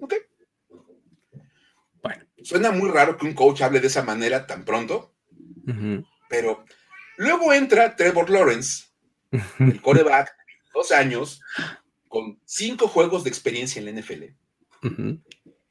[0.00, 0.14] ¿Ok?
[2.02, 5.14] Bueno, suena muy raro que un coach hable de esa manera tan pronto,
[6.28, 6.64] pero
[7.16, 8.84] luego entra Trevor Lawrence,
[9.58, 10.34] el coreback,
[10.74, 11.40] dos años,
[12.08, 14.24] con cinco juegos de experiencia en la NFL.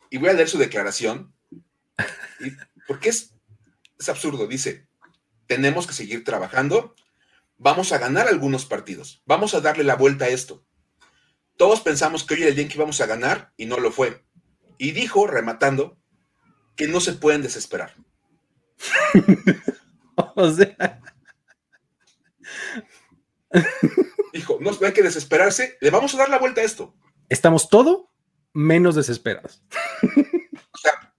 [0.10, 1.34] Y voy a leer su declaración,
[2.88, 3.36] porque es,
[3.98, 4.48] es absurdo.
[4.48, 4.88] Dice,
[5.48, 6.96] tenemos que seguir trabajando,
[7.58, 10.66] vamos a ganar algunos partidos, vamos a darle la vuelta a esto.
[11.58, 13.92] Todos pensamos que hoy era el día en que íbamos a ganar y no lo
[13.92, 14.24] fue.
[14.78, 15.99] Y dijo, rematando,
[16.80, 17.94] que no se pueden desesperar.
[20.16, 21.02] o sea.
[24.32, 26.96] Dijo, no, hay que desesperarse, le vamos a dar la vuelta a esto.
[27.28, 28.14] Estamos todo
[28.54, 29.62] menos desesperados.
[30.04, 31.14] o sea,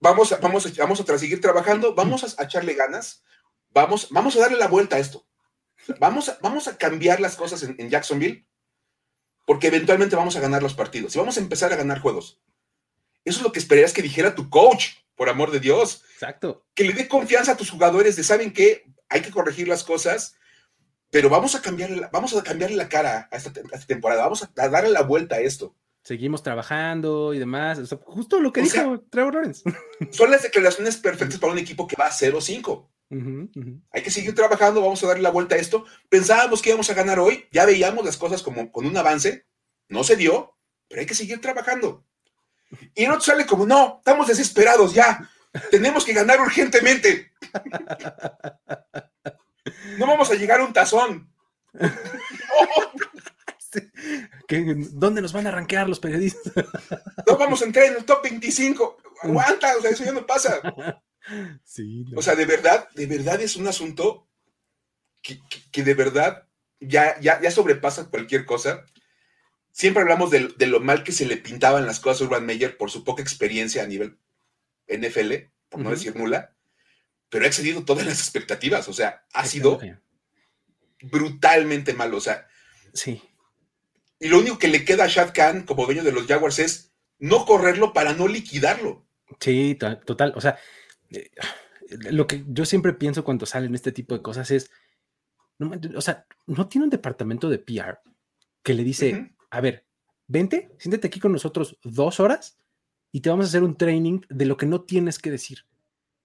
[0.00, 3.24] vamos a, vamos, a, vamos a seguir trabajando, vamos a, echarle ganas,
[3.70, 5.26] vamos, vamos a darle la vuelta a esto.
[5.98, 8.46] Vamos a, vamos a cambiar las cosas en, en Jacksonville,
[9.46, 12.42] porque eventualmente vamos a ganar los partidos y vamos a empezar a ganar juegos.
[13.24, 16.04] Eso es lo que esperarías que dijera tu coach por amor de Dios.
[16.14, 16.64] Exacto.
[16.74, 18.84] Que le dé confianza a tus jugadores de, ¿saben qué?
[19.08, 20.36] Hay que corregir las cosas,
[21.10, 23.52] pero vamos a cambiarle, vamos a cambiarle la cara a esta,
[23.86, 25.74] temporada, vamos a, darle la vuelta a esto.
[26.02, 27.80] Seguimos trabajando y demás.
[28.04, 29.64] justo lo que dijo Trevor Lawrence.
[30.10, 32.88] Son las declaraciones perfectas para un equipo que va a 0-5.
[33.90, 35.84] Hay que seguir trabajando, vamos a darle la vuelta a esto.
[36.08, 39.46] Pensábamos que íbamos a ganar hoy, ya veíamos las cosas como con un avance,
[39.88, 40.56] no se dio,
[40.88, 42.04] pero hay que seguir trabajando.
[42.94, 45.28] Y el otro sale como, no, estamos desesperados ya,
[45.70, 47.32] tenemos que ganar urgentemente.
[49.98, 51.32] No vamos a llegar a un tazón.
[54.48, 56.52] ¿Dónde nos van a rankear los periodistas?
[57.26, 58.98] No vamos a entrar en el top 25.
[59.22, 60.60] Aguanta, o sea, eso ya no pasa.
[61.64, 62.06] Sí.
[62.14, 64.28] O sea, de verdad, de verdad es un asunto
[65.72, 66.46] que, de verdad
[66.78, 68.84] ya, ya, ya, sobrepasa cualquier cosa.
[69.76, 72.90] Siempre hablamos de, lo mal que se le pintaban las cosas a Urban Meyer por
[72.90, 74.16] su poca experiencia a nivel
[74.88, 76.56] NFL, por no decir nula,
[77.28, 78.88] pero ha excedido todas las expectativas.
[78.88, 79.78] O sea, ha sido
[81.02, 82.16] brutalmente malo.
[82.16, 82.46] O sea,
[82.94, 83.20] sí.
[84.18, 86.94] Y lo único que le queda a Shad Khan como dueño de los Jaguars es
[87.18, 89.06] no correrlo para no liquidarlo.
[89.40, 90.32] Sí, total.
[90.36, 90.58] O sea,
[91.10, 91.30] eh,
[91.90, 94.70] lo que yo siempre pienso cuando salen este tipo de cosas es,
[95.58, 97.98] no, o sea, no tiene un departamento de PR
[98.62, 99.86] que le dice, a ver,
[100.26, 102.58] vente, siéntate aquí con nosotros dos horas
[103.12, 105.66] y te vamos a hacer un training de lo que no tienes que decir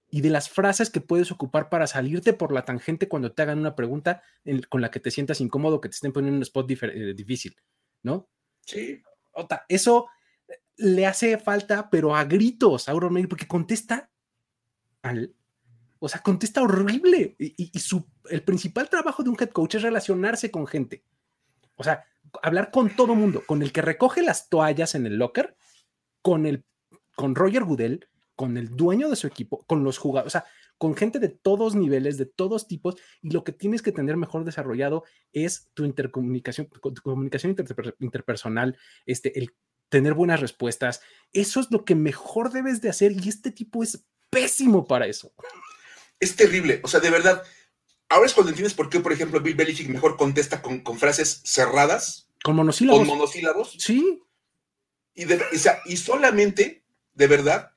[0.10, 3.60] y de las frases que puedes ocupar para salirte por la tangente cuando te hagan
[3.60, 4.22] una pregunta
[4.70, 7.56] con la que te sientas incómodo, que te estén poniendo en un spot eh, difícil,
[8.04, 8.28] ¿no?
[8.66, 9.02] Sí.
[9.70, 10.08] eso
[10.76, 14.12] le hace falta, pero a gritos a Auron porque contesta
[15.02, 15.34] al,
[16.00, 17.36] o sea, contesta horrible.
[17.38, 21.06] Y, su, el principal trabajo de un head coach es relacionarse con gente.
[21.76, 22.04] O sea,
[22.42, 25.56] hablar con todo mundo, con el que recoge las toallas en el locker,
[26.22, 26.66] con el,
[27.16, 30.46] con Roger Goodell, con el dueño de su equipo, con los jugadores, o sea,
[30.78, 34.46] con gente de todos niveles, de todos tipos, y lo que tienes que tener mejor
[34.46, 37.56] desarrollado es tu intercomunicación, tu comunicación
[38.00, 39.54] interpersonal, este, el
[39.90, 41.02] tener buenas respuestas.
[41.34, 45.34] Eso es lo que mejor debes de hacer y este tipo es pésimo para eso.
[46.20, 47.44] Es terrible, o sea, de verdad.
[48.12, 52.28] Ahora es cuando entiendes por qué, por ejemplo, Bill Belichick mejor contesta con, frases cerradas.
[52.44, 53.00] Con monosílabos.
[53.00, 53.78] Con monosílabos.
[53.80, 54.22] Sí.
[55.14, 55.24] Y,
[55.86, 57.72] y solamente, de verdad,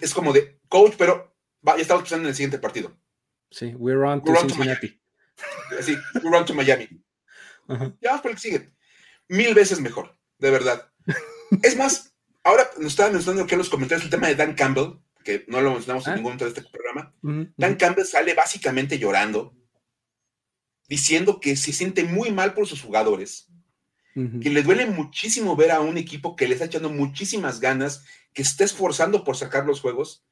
[0.00, 1.34] es como de coach, pero
[1.64, 2.96] ya estamos pensando en el siguiente partido.
[3.50, 5.00] Sí, we're on to Cincinnati.
[5.80, 6.88] sí, we're on to Miami.
[8.00, 8.70] Ya vamos por el que sigue.
[9.26, 10.92] Mil veces mejor, de verdad.
[11.62, 15.00] es más, ahora nos estaban mencionando aquí en los comentarios el tema de Dan Campbell,
[15.24, 16.16] que no lo mencionamos en ah.
[16.16, 17.14] ningún momento de este programa.
[17.56, 19.54] Dan Campbell sale básicamente llorando,
[20.88, 23.48] diciendo que se siente muy mal por sus jugadores,
[24.14, 28.42] que le duele muchísimo ver a un equipo que le está echando muchísimas ganas, que
[28.42, 30.24] está esforzando por sacar los juegos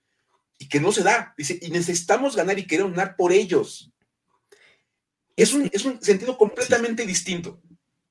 [0.59, 1.35] y que no se da.
[1.39, 3.93] Dice, y necesitamos ganar y queremos ganar por ellos.
[5.37, 7.63] Es un, es un sentido completamente distinto.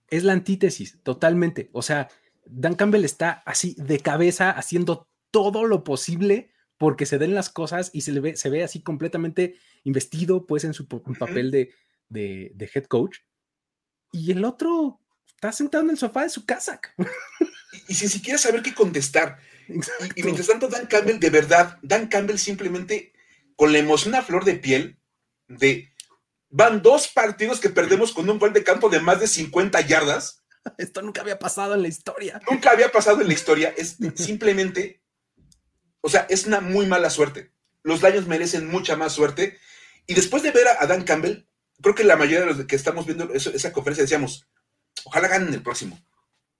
[0.09, 1.69] Es la antítesis, totalmente.
[1.73, 2.07] O sea,
[2.45, 7.89] Dan Campbell está así de cabeza haciendo todo lo posible porque se den las cosas
[7.93, 11.73] y se le ve, se ve así completamente investido pues en su papel de,
[12.09, 13.19] de, head coach.
[14.11, 16.79] Y el otro está sentado en el sofá de su casa.
[17.87, 19.39] Y, sin siquiera saber qué contestar.
[20.15, 23.13] Y, mientras tanto, Dan Campbell, de verdad, Dan Campbell simplemente
[23.55, 24.99] con la emoción a flor de piel
[25.47, 25.91] de
[26.49, 30.43] van dos partidos que perdemos con un gol de campo de más de 50 yardas.
[30.77, 32.39] Esto nunca había pasado en la historia.
[32.49, 33.73] Nunca había pasado en la historia.
[33.77, 34.96] Es simplemente
[36.01, 37.51] o sea, es una muy mala suerte.
[37.83, 39.57] Los Lions merecen mucha más suerte.
[40.05, 41.45] Y después de ver a Dan Campbell,
[41.81, 44.47] creo que la mayoría de los que estamos viendo esa conferencia decíamos,
[45.05, 45.99] ojalá ganen el próximo.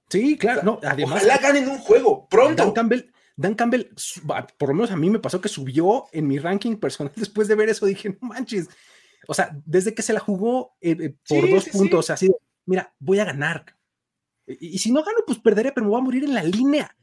[0.10, 0.64] Sí, claro.
[0.64, 2.64] no, además, ojalá ganen un juego pronto.
[2.64, 3.02] Dan Campbell,
[3.36, 3.90] Dan Campbell,
[4.58, 7.12] por lo menos a mí me pasó que subió en mi ranking personal.
[7.16, 8.70] Después de ver eso dije, no manches.
[9.28, 12.32] O sea, desde que se la jugó eh, eh, por dos puntos, así,
[12.66, 13.66] mira, voy a ganar.
[14.46, 16.96] Y, y, si no gano, pues perderé, pero me voy a morir en la línea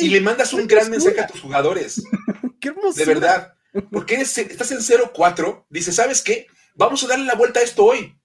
[0.00, 2.02] y le mandas un gran mensaje a tus jugadores.
[2.60, 2.98] qué hermoso.
[2.98, 3.54] De verdad.
[3.90, 6.46] Porque estás en 0-4, dices, ¿sabes qué?
[6.74, 8.18] Vamos a darle la vuelta a esto hoy.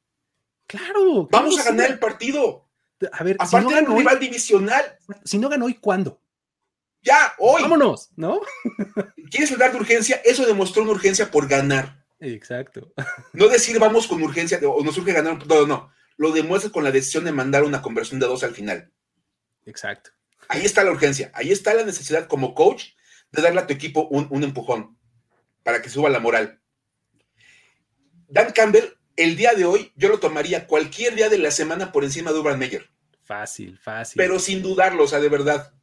[0.68, 1.28] Claro.
[1.32, 2.68] Vamos a ganar el partido.
[3.12, 4.98] A ver, aparte si no un rival divisional.
[5.24, 6.22] Si no ganó hoy, ¿cuándo?
[7.02, 7.62] Ya, hoy.
[7.62, 8.42] Vámonos, ¿no?
[9.32, 10.22] ¿Quieres hablar de urgencia?
[10.26, 12.06] Eso demostró una urgencia por ganar.
[12.20, 12.92] Exacto.
[13.34, 15.46] No decir vamos con urgencia o nos urge ganar.
[15.46, 15.92] No, no.
[16.18, 18.92] Lo demuestra con la decisión de mandar una conversión de dos al final.
[19.66, 20.10] Exacto.
[20.50, 22.92] Ahí está la urgencia, ahí está la necesidad como coach
[23.32, 24.98] de darle a tu equipo un, empujón
[25.64, 26.62] para que suba la moral.
[28.30, 28.86] Dan Campbell,
[29.16, 32.40] el día de hoy, yo lo tomaría cualquier día de la semana por encima de
[32.40, 32.90] Urban Meyer.
[33.24, 34.18] Fácil, fácil.
[34.18, 35.74] Pero sin dudarlo, o sea, de verdad.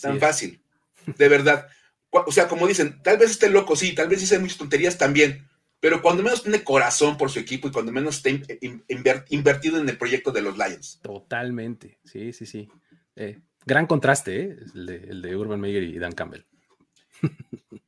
[0.00, 0.60] Tan fácil,
[1.06, 1.68] de verdad.
[2.10, 5.48] O sea, como dicen, tal vez esté loco, sí, tal vez dice muchas tonterías también,
[5.80, 8.30] pero cuando menos tiene corazón por su equipo y cuando menos está
[9.28, 10.98] invertido en el proyecto de los Lions.
[11.02, 12.70] Totalmente, sí, sí, sí.
[13.16, 14.56] Eh, gran contraste, ¿eh?
[14.74, 16.44] el, de, Urban Meyer y Dan Campbell.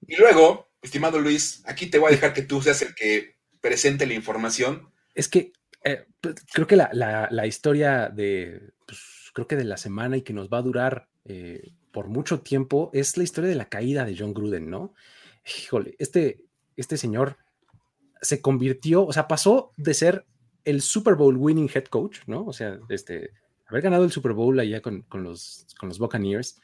[0.08, 4.06] Y luego, estimado Luis, aquí te voy a dejar que tú seas el que presente
[4.06, 4.92] la información.
[5.14, 5.52] Es que
[5.84, 9.00] eh, pues, creo que la, historia de, pues,
[9.34, 11.08] creo que de la semana y que nos va a durar
[11.90, 14.94] por mucho tiempo es la historia de la caída de John Gruden, ¿no?
[15.44, 16.44] Híjole, este,
[16.76, 17.36] este señor
[18.20, 20.26] se convirtió, o sea, pasó de ser
[20.64, 22.44] el Super Bowl winning head coach, ¿no?
[22.44, 23.30] O sea, este,
[23.66, 26.60] haber ganado el Super Bowl allá con, los, con los Buccaneers.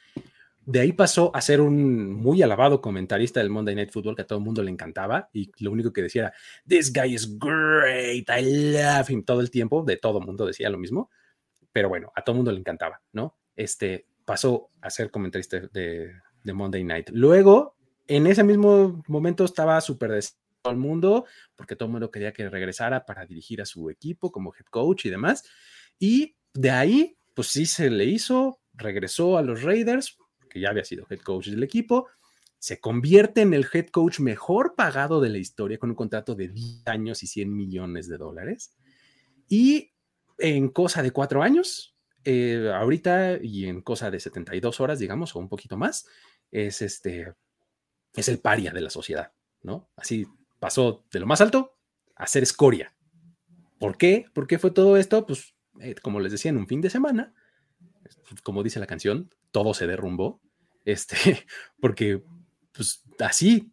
[0.65, 4.27] De ahí pasó a ser un muy alabado comentarista del Monday Night Football que a
[4.27, 6.35] todo el mundo le encantaba y lo único que decía era,
[6.67, 10.71] This guy is great, I love him todo el tiempo, de todo el mundo decía
[10.71, 11.11] lo mismo,
[11.73, 13.37] pero bueno, a todo el mundo le encantaba, ¿no?
[13.57, 16.13] Este pasó a ser comentarista de,
[16.45, 17.11] de Monday Night.
[17.13, 17.77] Luego,
[18.07, 20.13] en ese mismo momento estaba súper
[20.63, 21.27] todo el mundo,
[21.57, 25.07] porque todo el mundo quería que regresara para dirigir a su equipo como head coach
[25.07, 25.45] y demás.
[25.99, 30.19] Y de ahí, pues sí se le hizo, regresó a los Raiders,
[30.51, 32.09] que ya había sido head coach del equipo,
[32.59, 36.49] se convierte en el head coach mejor pagado de la historia con un contrato de
[36.49, 38.77] 10 años y 100 millones de dólares.
[39.49, 39.93] Y
[40.39, 45.41] en cosa de cuatro años, eh, ahorita y en cosa de 72 horas, digamos, o
[45.41, 46.07] un poquito más,
[46.51, 47.35] es este,
[48.15, 49.33] es el paria de la sociedad,
[49.63, 49.91] ¿no?
[49.97, 50.27] Así
[50.61, 51.77] pasó de lo más alto
[52.15, 52.95] a ser escoria.
[53.81, 54.27] ¿Por qué?
[54.33, 55.27] ¿Por qué fue todo esto?
[55.27, 57.35] Pues, eh, como les decía, en un fin de semana,
[58.43, 60.41] como dice la canción, todo se derrumbó,
[60.85, 61.17] este,
[61.81, 62.23] porque,
[62.73, 63.71] pues, así,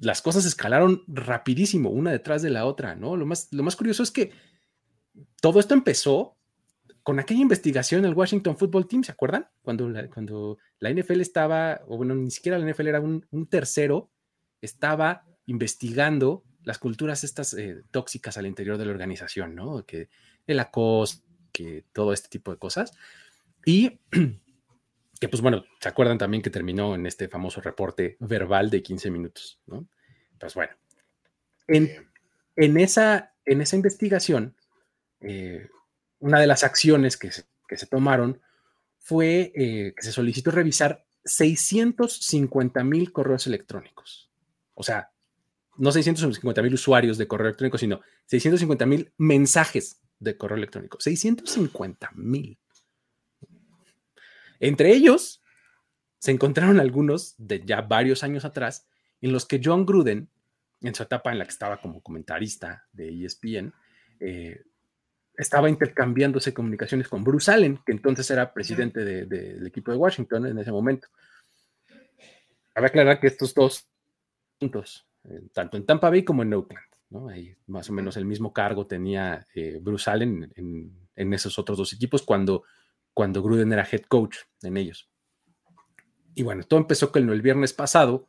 [0.00, 3.16] las cosas escalaron rapidísimo, una detrás de la otra, ¿no?
[3.16, 4.32] Lo más, lo más curioso es que
[5.40, 6.36] todo esto empezó
[7.02, 9.46] con aquella investigación del Washington Football Team, ¿se acuerdan?
[9.62, 14.10] Cuando la, cuando la NFL estaba, o bueno, ni siquiera la NFL era un, tercero,
[14.62, 19.84] estaba investigando las culturas estas eh, tóxicas al interior de la organización, ¿no?
[19.84, 20.08] Que
[20.46, 21.22] el acoso,
[21.52, 22.92] que todo este tipo de cosas.
[23.64, 24.00] Y
[25.20, 29.10] que, pues bueno, se acuerdan también que terminó en este famoso reporte verbal de 15
[29.10, 29.86] minutos, ¿no?
[30.38, 30.72] Pues bueno,
[31.68, 34.54] en, esa, en esa investigación,
[35.20, 35.68] eh,
[36.18, 38.40] una de las acciones que se, que se tomaron
[38.98, 44.30] fue eh, que se solicitó revisar 650 mil correos electrónicos.
[44.74, 45.10] O sea,
[45.76, 50.98] no 650 mil usuarios de correo electrónico, sino 650 mil mensajes de correo electrónico.
[51.00, 52.58] 650 mil.
[54.60, 55.42] Entre ellos
[56.18, 58.88] se encontraron algunos de ya varios años atrás
[59.20, 60.28] en los que John Gruden,
[60.80, 63.72] en su etapa en la que estaba como comentarista de ESPN,
[64.20, 64.62] eh,
[65.36, 70.58] estaba intercambiándose comunicaciones con Bruce Allen, que entonces era presidente del equipo de Washington en
[70.58, 71.08] ese momento.
[72.72, 73.88] Cabe aclarar que estos dos
[74.58, 75.06] puntos
[75.52, 76.86] tanto en Tampa Bay como en Oakland.
[77.28, 81.92] Ahí más o menos el mismo cargo tenía eh, Bruce Allen en, esos otros dos
[81.92, 82.64] equipos cuando,
[83.12, 85.08] cuando Gruden era head coach en ellos.
[86.34, 88.28] Y bueno, todo empezó con el viernes pasado,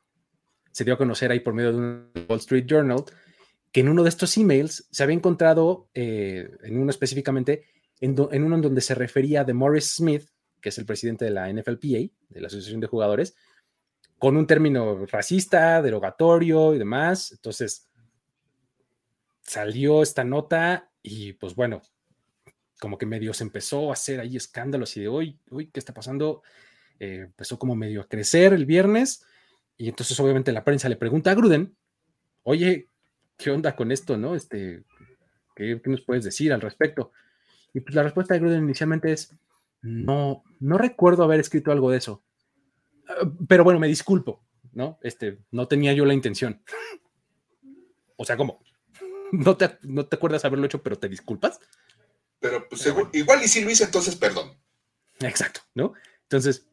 [0.71, 3.03] se dio a conocer ahí por medio de un Wall Street Journal,
[3.71, 7.65] que en uno de estos emails se había encontrado, eh, en uno específicamente,
[7.99, 10.29] en, en, uno en donde se refería de Morris Smith,
[10.61, 13.35] que es el presidente de la NFLPA, de la Asociación de Jugadores,
[14.17, 17.31] con un término racista, derogatorio y demás.
[17.31, 17.89] Entonces,
[19.45, 21.81] salió esta nota y pues bueno,
[22.79, 25.93] como que medio se empezó a hacer ahí escándalos y de hoy, uy, ¿qué está
[25.93, 26.41] pasando?
[26.99, 29.25] Eh, empezó como medio a crecer el viernes
[29.77, 31.75] y entonces obviamente la prensa le pregunta a Gruden,
[32.43, 32.89] oye,
[33.37, 34.35] ¿qué onda con esto, no?
[34.35, 34.83] Este,
[35.55, 37.11] ¿qué, qué nos puedes decir al respecto?
[37.73, 39.33] Y pues la respuesta de Gruden inicialmente es,
[39.81, 42.23] no, no recuerdo haber escrito algo de eso
[43.47, 44.43] pero bueno, me disculpo,
[44.73, 44.99] ¿no?
[45.01, 46.61] Este, no tenía yo la intención.
[48.17, 48.61] O sea, ¿cómo?
[49.31, 51.59] ¿No te, no te acuerdas haberlo hecho, pero te disculpas?
[52.39, 54.57] Pero pues, igual y si lo hice, entonces perdón.
[55.19, 55.93] Exacto, ¿no?
[56.23, 56.67] Entonces,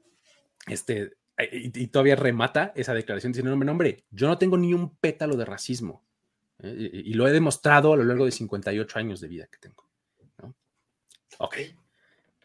[0.67, 1.17] este,
[1.51, 5.45] y, todavía remata esa declaración diciendo, no, hombre, yo no tengo ni un pétalo de
[5.45, 6.05] racismo.
[6.59, 6.91] ¿eh?
[6.93, 9.89] Y, y, lo he demostrado a lo largo de 58 años de vida que tengo.
[10.39, 10.55] ¿no?
[11.39, 11.57] Ok.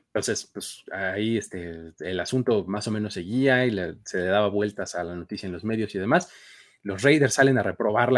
[0.07, 3.71] Entonces, pues ahí este, el asunto más o menos seguía y
[4.03, 6.31] se le daba vueltas a la noticia en los medios y demás.
[6.87, 8.13] Los Raiders salen a reprobar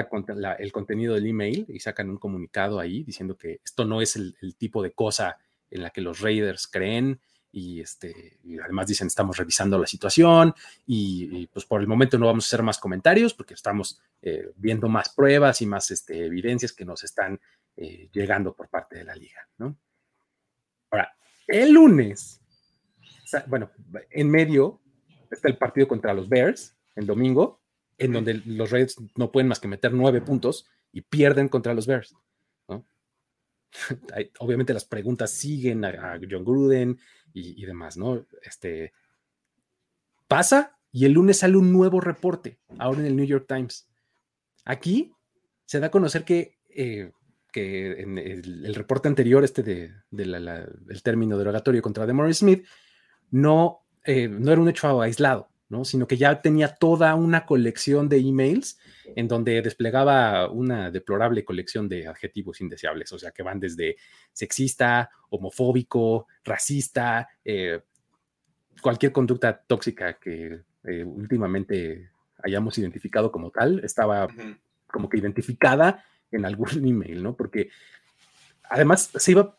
[0.60, 4.36] el contenido del email y sacan un comunicado ahí diciendo que esto no es el,
[4.60, 5.40] tipo de cosa
[5.72, 7.20] en la que los Raiders creen
[7.52, 10.54] y, este, además dicen estamos revisando la situación
[10.86, 14.88] y, pues por el momento no vamos a hacer más comentarios porque estamos eh, viendo
[14.88, 17.40] más pruebas y más este, evidencias que nos están
[17.76, 19.76] eh, llegando por parte de la liga, ¿no?
[20.92, 21.12] Ahora,
[21.48, 22.40] el lunes,
[23.48, 23.72] bueno,
[24.12, 24.80] en medio
[25.32, 27.60] está el partido contra los Bears, el domingo,
[28.00, 31.86] en donde los Raiders no pueden más que meter nueve puntos y pierden contra los
[31.86, 32.16] Bears.
[34.40, 37.00] Obviamente las preguntas siguen a, John Gruden
[37.34, 38.26] y, demás, ¿no?
[38.42, 38.94] Este,
[40.28, 43.88] pasa y el lunes sale un nuevo reporte, ahora en el New York Times.
[44.66, 45.14] Aquí
[45.66, 47.12] se da a conocer que eh,
[47.52, 52.66] que en el, reporte anterior, este de, el término derogatorio contra Demore Smith,
[53.32, 55.86] no, eh, no era un hecho aislado, ¿no?
[55.86, 58.80] Sino que ya tenía toda una colección de emails
[59.16, 63.96] en donde desplegaba una deplorable colección de adjetivos indeseables, o sea, que van desde
[64.34, 67.82] sexista, homofóbico, racista, eh,
[68.82, 72.12] cualquier conducta tóxica que eh, últimamente
[72.44, 74.28] hayamos identificado como tal, estaba
[74.88, 77.36] como que identificada en algún email, ¿no?
[77.36, 77.70] Porque
[78.64, 79.58] además se iba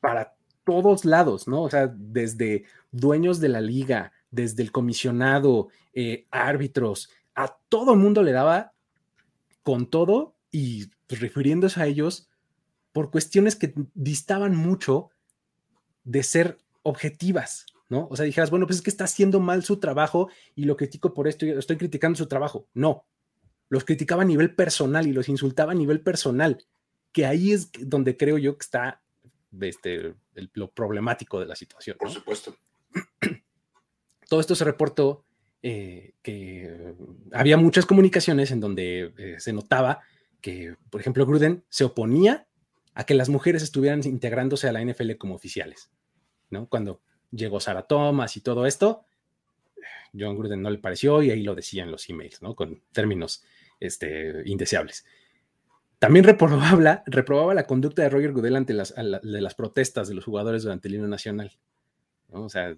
[0.00, 0.34] para
[0.64, 1.62] todos lados, ¿no?
[1.62, 8.22] O sea, desde dueños de la liga, desde el comisionado, eh, árbitros, a todo mundo
[8.22, 8.72] le daba
[9.62, 12.28] con todo y refiriéndose a ellos
[12.92, 15.10] por cuestiones que distaban mucho
[16.04, 18.08] de ser objetivas, ¿no?
[18.10, 21.14] O sea, dijeras, bueno, pues es que está haciendo mal su trabajo y lo critico
[21.14, 22.68] por esto, y estoy criticando su trabajo.
[22.74, 23.06] No,
[23.68, 26.64] los criticaba a nivel personal y los insultaba a nivel personal,
[27.12, 29.02] que ahí es donde creo yo que está
[29.60, 30.14] este,
[30.54, 31.96] lo problemático de la situación.
[31.98, 32.56] Por supuesto.
[34.30, 35.24] Todo esto se reportó
[35.60, 36.94] eh, que
[37.32, 40.02] había muchas comunicaciones en donde eh, se notaba
[40.40, 42.46] que, por ejemplo, Gruden se oponía
[42.94, 45.90] a que las mujeres estuvieran integrándose a la NFL como oficiales,
[46.48, 46.68] ¿no?
[46.68, 47.02] Cuando
[47.32, 49.04] llegó Sarah Thomas y todo esto,
[50.16, 52.54] John Gruden no le pareció y ahí lo decían los emails, ¿no?
[52.54, 53.42] Con términos
[53.80, 55.04] este, indeseables.
[55.98, 60.24] También reprobaba, reprobaba la conducta de Roger Goodell ante las, de las protestas de los
[60.24, 61.50] jugadores durante el himno nacional.
[62.28, 62.76] O sea,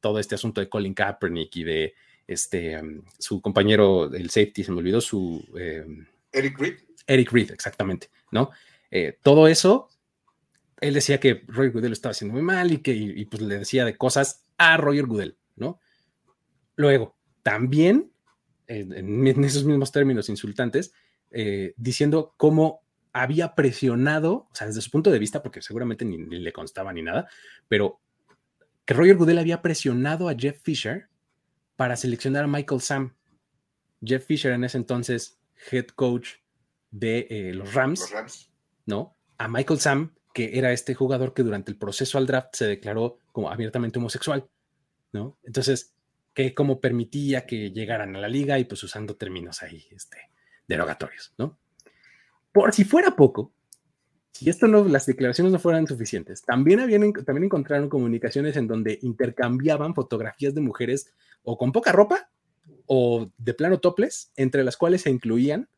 [0.00, 1.94] todo este asunto de Colin Kaepernick y de
[2.26, 5.44] este, um, su compañero, el safety, se me olvidó su...
[5.58, 6.78] Em, Eric Reed.
[7.06, 8.50] Eric Reed, exactamente, ¿no?
[8.90, 9.88] Eh, todo eso,
[10.80, 13.84] él decía que Roger Goodell lo estaba haciendo muy mal y que pues le decía
[13.84, 15.80] de cosas a Roger Goodell, ¿no?
[16.76, 18.12] Luego, también,
[18.66, 20.92] en esos mismos términos insultantes,
[21.30, 22.80] eh, diciendo cómo
[23.12, 27.02] había presionado, o sea, desde su punto de vista, porque seguramente ni, le constaba ni
[27.02, 27.28] nada,
[27.68, 28.00] pero
[28.88, 31.10] que Roger Goodell había presionado a Jeff Fisher
[31.76, 33.14] para seleccionar a Michael Sam.
[34.02, 35.38] Jeff Fisher en ese entonces,
[35.70, 36.36] head coach
[36.90, 38.50] de eh, los, Rams, los Rams,
[38.86, 39.14] ¿no?
[39.36, 43.18] A Michael Sam, que era este jugador que durante el proceso al draft se declaró
[43.30, 44.48] como abiertamente homosexual,
[45.12, 45.36] ¿no?
[45.44, 45.94] Entonces,
[46.32, 50.30] que como permitía que llegaran a la liga y pues usando términos ahí, este,
[50.66, 51.58] derogatorios, ¿no?
[52.52, 53.52] Por si fuera poco,
[54.38, 59.00] si esto no, las declaraciones no fueran suficientes, también, habían, también encontraron comunicaciones en donde
[59.02, 61.12] intercambiaban fotografías de mujeres
[61.42, 62.30] o con poca ropa
[62.86, 65.68] o de plano toples, entre las cuales se incluían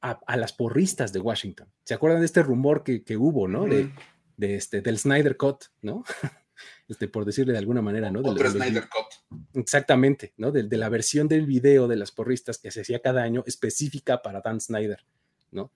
[0.00, 1.72] a, las porristas de Washington.
[1.82, 3.64] ¿Se acuerdan de este rumor que, hubo, ¿no?
[3.64, 3.90] De,
[4.36, 6.04] de, este, del Snyder Cut, ¿no?
[6.86, 8.20] Este, por decirle de alguna manera, ¿no?
[8.20, 9.40] Otro Snyder Cut.
[9.54, 10.52] Exactamente, ¿no?
[10.52, 14.40] De, la versión del video de las porristas que se hacía cada año específica para
[14.40, 15.04] Dan Snyder,
[15.50, 15.72] ¿no?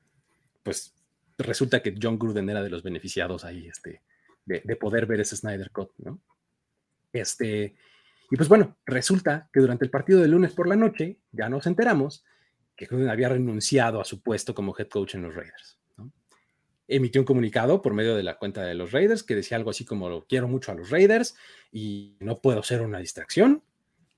[0.63, 0.95] Pues
[1.39, 4.03] resulta que John Gruden era de los beneficiados ahí, este,
[4.45, 6.21] de, poder ver ese Snyder Cut, ¿no?
[7.13, 7.77] Este,
[8.31, 11.67] y pues bueno, resulta que durante el partido de lunes por la noche ya nos
[11.67, 12.25] enteramos
[12.77, 15.79] que Gruden había renunciado a su puesto como head coach en los Raiders
[16.89, 19.85] emitió un comunicado por medio de la cuenta de los Raiders que decía algo así
[19.85, 21.37] como quiero mucho a los Raiders
[21.71, 23.63] y no puedo ser una distracción.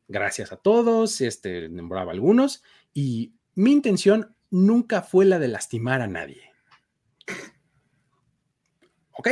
[0.08, 2.62] Gracias a todos, este, nombraba algunos
[2.94, 6.49] y mi intención nunca fue la de lastimar a nadie.
[9.12, 9.28] Ok.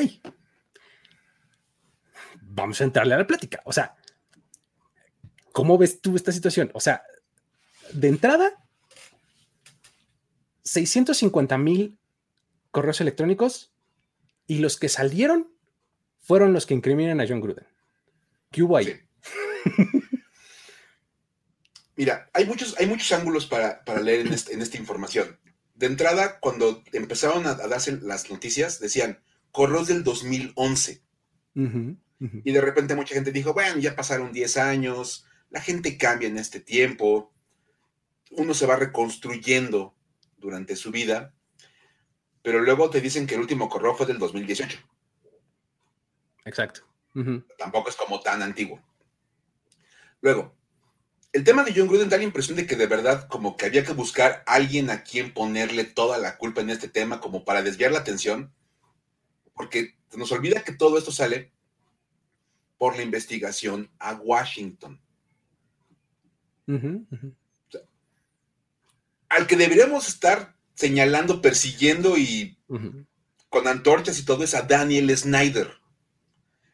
[2.40, 3.62] Vamos a entrarle a la plática.
[3.64, 3.94] O sea,
[5.52, 6.70] ¿cómo ves tú esta situación?
[6.74, 7.02] O sea,
[7.92, 8.64] de entrada,
[10.64, 11.98] 650 mil
[12.70, 13.72] correos electrónicos
[14.46, 15.52] y los que salieron
[16.20, 17.66] fueron los que incriminan a John Gruden.
[18.50, 19.00] ¿Qué hubo ahí?
[21.96, 25.38] Mira, hay muchos, hay muchos ángulos para, leer este, en, esta información.
[25.74, 29.20] De entrada, cuando empezaron a, darse las noticias, decían
[29.52, 31.02] correos del 2011.
[32.44, 36.38] Y de repente mucha gente dijo, bueno, ya pasaron 10 años, la gente cambia en
[36.38, 37.32] este tiempo,
[38.30, 39.94] uno se va reconstruyendo
[40.36, 41.34] durante su vida
[42.48, 44.78] pero luego te dicen que el último correo fue del 2018.
[46.46, 46.80] Exacto.
[47.58, 48.80] Tampoco es como tan antiguo.
[50.22, 50.56] Luego,
[51.34, 53.84] el tema de John Gruden da la impresión de que de verdad como que había
[53.84, 57.60] que buscar a alguien a quien ponerle toda la culpa en este tema como para
[57.60, 58.50] desviar la atención,
[59.58, 61.50] porque se nos olvida que todo esto sale
[62.78, 64.98] por la investigación a Washington.
[69.28, 72.56] al que deberíamos estar señalando, persiguiendo y
[73.48, 75.72] con antorchas y todo es a Daniel Snyder,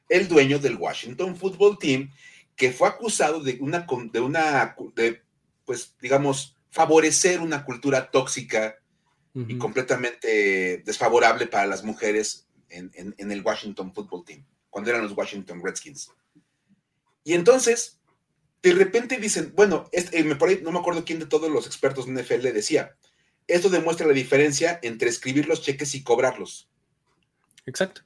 [0.09, 2.11] el dueño del Washington Football Team,
[2.55, 5.23] que fue acusado de una, de una, de,
[5.65, 8.77] pues, digamos, favorecer una cultura tóxica
[9.35, 15.63] y completamente desfavorable para las mujeres en, el Washington Football Team, cuando eran los Washington
[15.63, 16.11] Redskins.
[17.23, 18.01] Y entonces,
[18.63, 21.67] de repente dicen, bueno, eh, me, por ahí no me acuerdo quién de todos los
[21.67, 22.97] expertos de NFL decía,
[23.47, 26.69] esto demuestra la diferencia entre escribir los cheques y cobrarlos.
[27.67, 28.03] Exacto.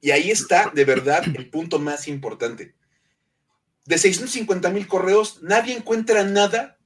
[0.00, 2.74] Y ahí está, de verdad, el punto más importante.
[3.86, 6.78] De 650 mil correos, nadie encuentra nada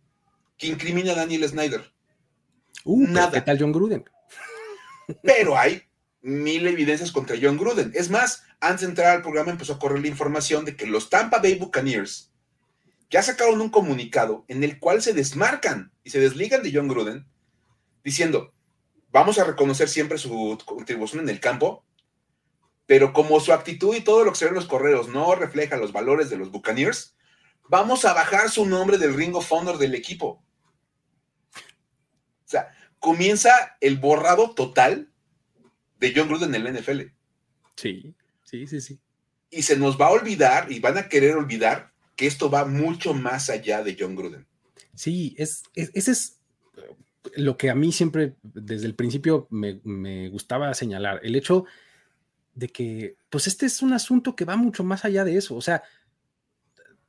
[0.56, 1.92] que incrimine a Daniel Snyder.
[2.84, 3.32] Uh, nada.
[3.32, 4.04] ¿Qué tal John Gruden?
[5.22, 5.82] Pero hay
[6.22, 7.92] mil evidencias contra John Gruden.
[7.94, 11.10] Es más, antes de entrar al programa empezó a correr la información de que los
[11.10, 12.30] Tampa Bay Buccaneers
[13.10, 17.26] ya sacaron un comunicado en el cual se desmarcan y se desligan de John Gruden
[18.04, 18.54] diciendo,
[19.10, 21.84] vamos a reconocer siempre su contribución en el campo,
[22.86, 25.76] pero como su actitud y todo lo que se ve en los correos no refleja
[25.76, 27.16] los valores de los Buccaneers,
[27.68, 30.42] vamos a bajar su nombre del Ring of Honor del equipo.
[31.56, 35.09] O sea, comienza el borrado total
[36.00, 37.00] de John Gruden en el NFL.
[37.76, 38.98] Sí, sí, sí, sí.
[39.50, 43.14] Y se nos va a olvidar y van a querer olvidar que esto va mucho
[43.14, 44.46] más allá de John Gruden.
[44.94, 46.40] Sí, es, ese es
[47.34, 51.64] lo que a mí siempre desde el principio me, me, gustaba señalar, el hecho
[52.54, 55.60] de que, pues este es un asunto que va mucho más allá de eso, o
[55.60, 55.82] sea,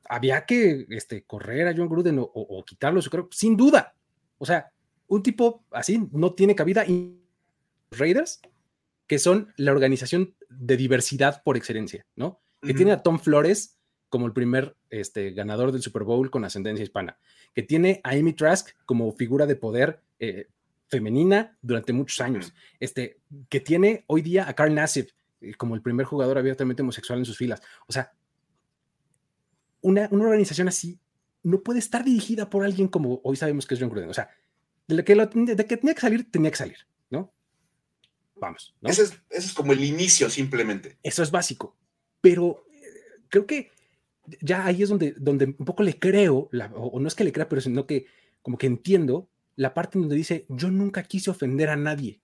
[0.08, 3.94] había que este, correr a John Gruden o, o, quitarlo, yo creo, sin duda,
[4.38, 4.70] o sea,
[5.08, 7.18] un tipo así no tiene cabida y
[7.90, 8.40] Raiders
[9.12, 12.40] que son la organización de diversidad por excelencia, ¿no?
[12.62, 16.82] Que tiene a Tom Flores como el primer este, ganador del Super Bowl con ascendencia
[16.82, 17.18] hispana,
[17.52, 20.48] que tiene a Amy Trask como figura de poder eh,
[20.88, 25.10] femenina durante muchos años, este, que tiene hoy día a Carl Nassib
[25.42, 27.60] eh, como el primer jugador abiertamente homosexual en sus filas.
[27.86, 28.14] O sea,
[29.82, 30.98] una, una, organización así
[31.42, 34.08] no puede estar dirigida por alguien como hoy sabemos que es John Gruden.
[34.08, 34.30] O sea,
[34.88, 36.78] de que, de que tenía que salir, tenía que salir.
[38.42, 38.74] Vamos.
[38.80, 38.90] ¿no?
[38.90, 40.98] Ese, es, como el inicio simplemente.
[41.04, 41.76] Eso es básico.
[42.20, 43.70] Pero eh, creo que
[44.40, 47.48] ya ahí es donde, donde un poco le creo, o, no es que le crea,
[47.48, 48.06] pero sino que
[48.42, 52.20] como que entiendo la parte donde dice, yo nunca quise ofender a nadie.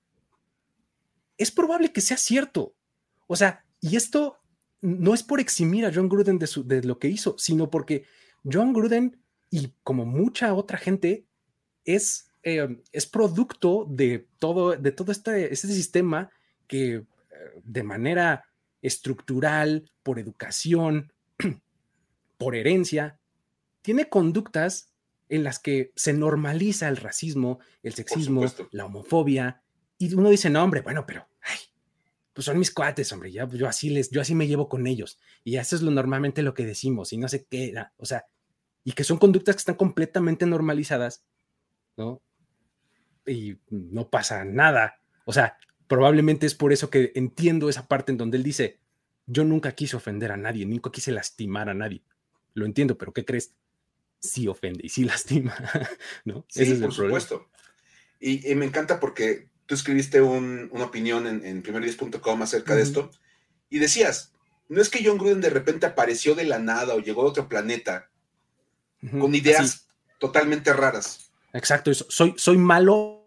[1.36, 2.74] Es probable que sea cierto.
[3.28, 4.38] O sea, y esto
[4.80, 8.06] no es por eximir a John Gruden de, de lo que hizo, sino porque
[8.42, 11.28] John Gruden y como mucha otra gente
[11.84, 16.30] es eh, es producto de todo, de todo este, este sistema
[16.66, 17.04] que eh,
[17.64, 18.44] de manera
[18.82, 21.12] estructural, por educación,
[22.38, 23.18] por herencia,
[23.82, 24.92] tiene conductas
[25.28, 29.62] en las que se normaliza el racismo, el sexismo, la homofobia,
[29.98, 31.58] y uno dice, no, hombre, bueno, pero, ay,
[32.32, 35.18] pues son mis cuates, hombre, ya, yo, así les, yo así me llevo con ellos,
[35.44, 38.26] y eso es lo normalmente lo que decimos, y no sé qué, o sea,
[38.84, 41.24] y que son conductas que están completamente normalizadas,
[41.96, 42.22] ¿no?
[43.28, 45.00] Y no pasa nada.
[45.24, 48.78] O sea, probablemente es por eso que entiendo esa parte en donde él dice,
[49.26, 52.02] yo nunca quise ofender a nadie, nunca quise lastimar a nadie.
[52.54, 53.54] Lo entiendo, pero ¿qué crees?
[54.20, 55.54] Sí ofende y sí lastima,
[56.24, 56.44] ¿no?
[56.48, 57.48] Sí, por supuesto.
[58.20, 63.10] Y, me encanta porque tú escribiste una opinión en, en primer10.com acerca de esto
[63.70, 64.32] y decías,
[64.68, 67.48] no es que John Gruden de repente apareció de la nada o llegó a otro
[67.48, 68.10] planeta
[69.10, 71.30] con ideas totalmente raras.
[71.52, 73.17] Exacto, soy, soy malo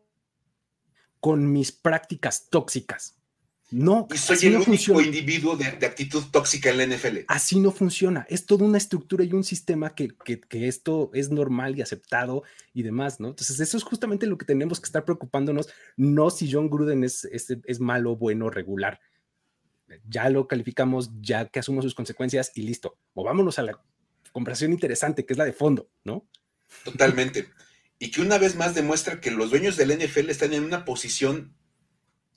[1.22, 3.16] con mis prácticas tóxicas.
[3.70, 7.20] No, y soy el único individuo de, actitud tóxica en la NFL.
[7.28, 8.26] Así no funciona.
[8.28, 10.14] Es toda una estructura y un sistema que,
[10.50, 12.44] esto es normal y aceptado
[12.74, 13.30] y demás, ¿no?
[13.30, 17.24] Entonces, eso es justamente lo que tenemos que estar preocupándonos, no si John Gruden es,
[17.24, 19.00] es, malo, bueno, regular.
[20.06, 22.98] Ya lo calificamos, ya que asumo sus consecuencias y listo.
[23.14, 23.82] Movámonos a la
[24.34, 26.28] conversación interesante, que es la de fondo, ¿no?
[26.84, 27.48] Totalmente
[28.02, 31.56] y que una vez más demuestra que los dueños del NFL están en una posición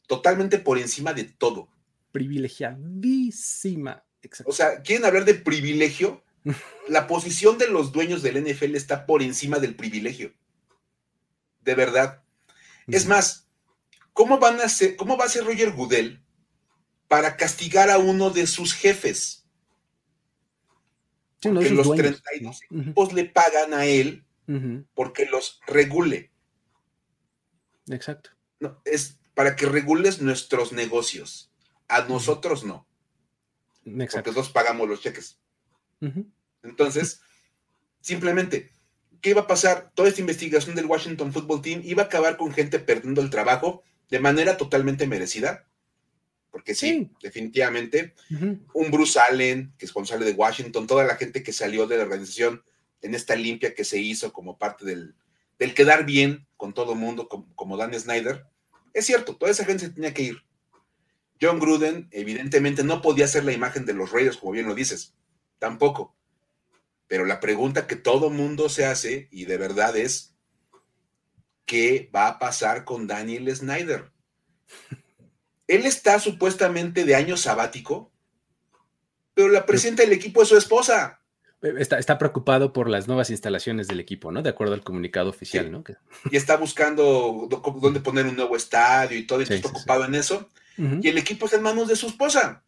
[0.06, 1.70] totalmente por encima de todo.
[2.12, 4.04] Privilegiadísima.
[4.44, 6.22] O sea, ¿quieren hablar de privilegio?
[6.88, 10.34] La posición de los dueños del NFL está por encima del privilegio.
[11.62, 12.22] De verdad.
[12.86, 13.48] Es más,
[14.12, 16.22] ¿cómo, van a hacer, ¿cómo va a ser Roger Goodell
[17.08, 19.46] para castigar a uno de sus jefes?
[21.40, 24.26] Que los 32 equipos le pagan a él
[24.95, 26.30] porque los regule.
[27.88, 28.30] Exacto.
[28.61, 31.51] No, es para que regules nuestros negocios.
[31.88, 32.86] A nosotros no.
[33.84, 34.16] Exacto.
[34.16, 35.38] Porque nosotros pagamos los cheques.
[36.62, 37.20] Entonces,
[38.01, 38.72] simplemente,
[39.20, 39.92] ¿qué iba a pasar?
[39.95, 43.82] Toda esta investigación del Washington Football Team iba a acabar con gente perdiendo el trabajo
[44.11, 45.66] de manera totalmente merecida.
[46.51, 51.53] Porque sí, definitivamente, un Bruce Allen, que es responsable de Washington, toda la gente que
[51.53, 52.62] salió de la organización
[53.05, 55.14] en esta limpia que se hizo como parte del,
[55.74, 58.46] quedar bien con todo el mundo, como, Dan Snyder.
[58.94, 60.42] Es cierto, toda esa gente se tenía que ir.
[61.40, 65.14] John Gruden, evidentemente, no podía ser la imagen de los Raiders, como bien lo dices.
[65.59, 66.16] Tampoco.
[67.07, 70.34] Pero la pregunta que todo mundo se hace, y de verdad es,
[71.66, 74.11] ¿qué va a pasar con Daniel Snyder?
[75.66, 78.11] Él está supuestamente de año sabático,
[79.34, 81.20] pero la presidenta del equipo es su esposa.
[81.78, 84.42] Está, preocupado por las nuevas instalaciones del equipo, ¿no?
[84.42, 85.82] De acuerdo al comunicado oficial, ¿no?
[86.30, 87.48] Y está buscando
[87.80, 90.50] dónde poner un nuevo estadio y todo, y está preocupado en eso.
[90.76, 92.62] Y el equipo está en manos de su esposa.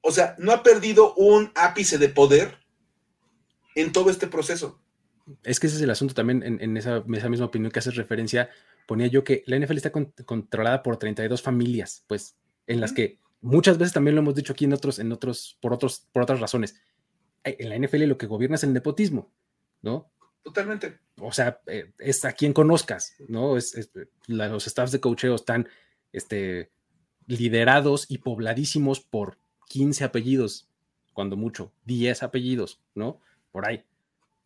[0.00, 2.56] O sea, no ha perdido un ápice de poder
[3.74, 4.80] en todo este proceso.
[5.44, 8.48] Es que ese es el asunto también en, esa, misma opinión que haces referencia.
[8.86, 12.36] Ponía yo que la NFL está controlada por 32 familias, pues,
[12.66, 15.74] en las que muchas veces también lo hemos dicho aquí en otros, en otros, por
[15.74, 16.74] otros, por otras razones
[17.44, 19.32] en la NFL lo que gobierna es el nepotismo,
[19.82, 20.10] ¿no?
[20.42, 20.98] Totalmente.
[21.20, 23.56] O sea, eh, es a quien conozcas, ¿no?
[23.56, 23.90] Es,
[24.26, 25.68] los staffs de cocheo están
[26.12, 26.70] este,
[27.26, 29.38] liderados y pobladísimos por
[29.68, 30.68] 15 apellidos,
[31.12, 33.20] cuando mucho, 10 apellidos, ¿no?
[33.52, 33.84] Por ahí.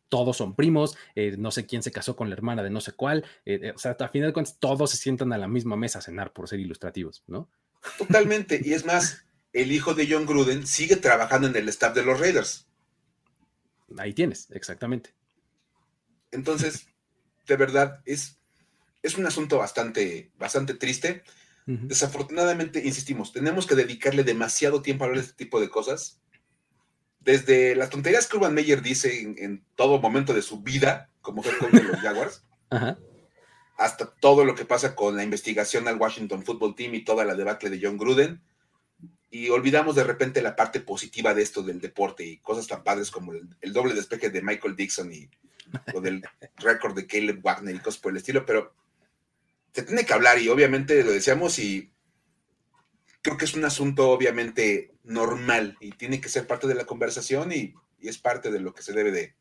[0.09, 2.93] Todos son primos, eh, no sé quién se casó con la hermana de no sé
[2.93, 5.99] cuál, eh, o sea, a final de cuentas todos se sientan a la misma mesa
[5.99, 7.49] a cenar por ser ilustrativos, ¿no?
[7.99, 12.05] Totalmente, y es más, el hijo de John Gruden sigue trabajando en el staff de
[12.05, 12.69] los Raiders.
[13.99, 15.15] Ahí tienes, exactamente.
[16.31, 16.89] Entonces,
[17.47, 18.39] de verdad, es,
[19.03, 21.23] es un asunto bastante, bastante triste.
[21.67, 26.21] Desafortunadamente, insistimos, tenemos que dedicarle demasiado tiempo a hablar de este tipo de cosas.
[27.19, 31.73] Desde las tonterías que Urban Meyer dice en, todo momento de su vida como coach
[31.73, 32.45] de los Jaguars,
[33.79, 37.35] hasta todo lo que pasa con la investigación al Washington Football Team y toda la
[37.35, 38.41] debacle de John Gruden,
[39.37, 43.11] y olvidamos de repente la parte positiva de esto del deporte y cosas tan padres
[43.11, 45.29] como el, doble despeje de Michael Dixon y
[45.93, 46.23] lo del
[46.57, 48.75] récord de Caleb Wagner y cosas por el estilo, pero
[49.75, 51.93] se tiene que hablar y obviamente lo decíamos y
[53.21, 57.53] creo que es un asunto obviamente normal y tiene que ser parte de la conversación
[57.53, 59.35] y, es parte de lo que se debe de,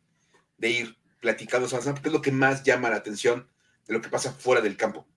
[0.57, 3.47] de ir platicando, porque es lo que más llama la atención
[3.85, 5.07] de lo que pasa fuera del campo.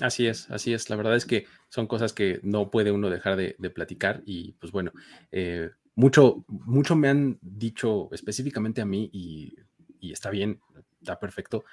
[0.00, 0.88] Así es, así es.
[0.90, 4.72] La verdad es que son cosas que no puede uno dejar de, platicar y pues
[4.72, 4.92] bueno,
[5.30, 9.54] eh, mucho, mucho me han dicho específicamente a mí y,
[10.00, 10.60] está bien,
[11.00, 11.64] está perfecto,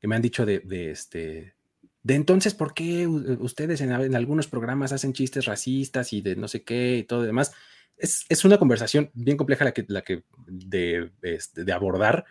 [0.00, 1.54] que me han dicho de, este,
[2.02, 6.64] de entonces, ¿por qué ustedes en, algunos programas hacen chistes racistas y de no sé
[6.64, 7.52] qué y todo demás?
[7.96, 12.24] Es, es una conversación bien compleja la que, la que de, este, de abordar,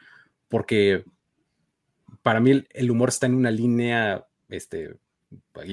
[0.47, 1.03] porque
[2.23, 4.97] para mí el humor está en una línea este,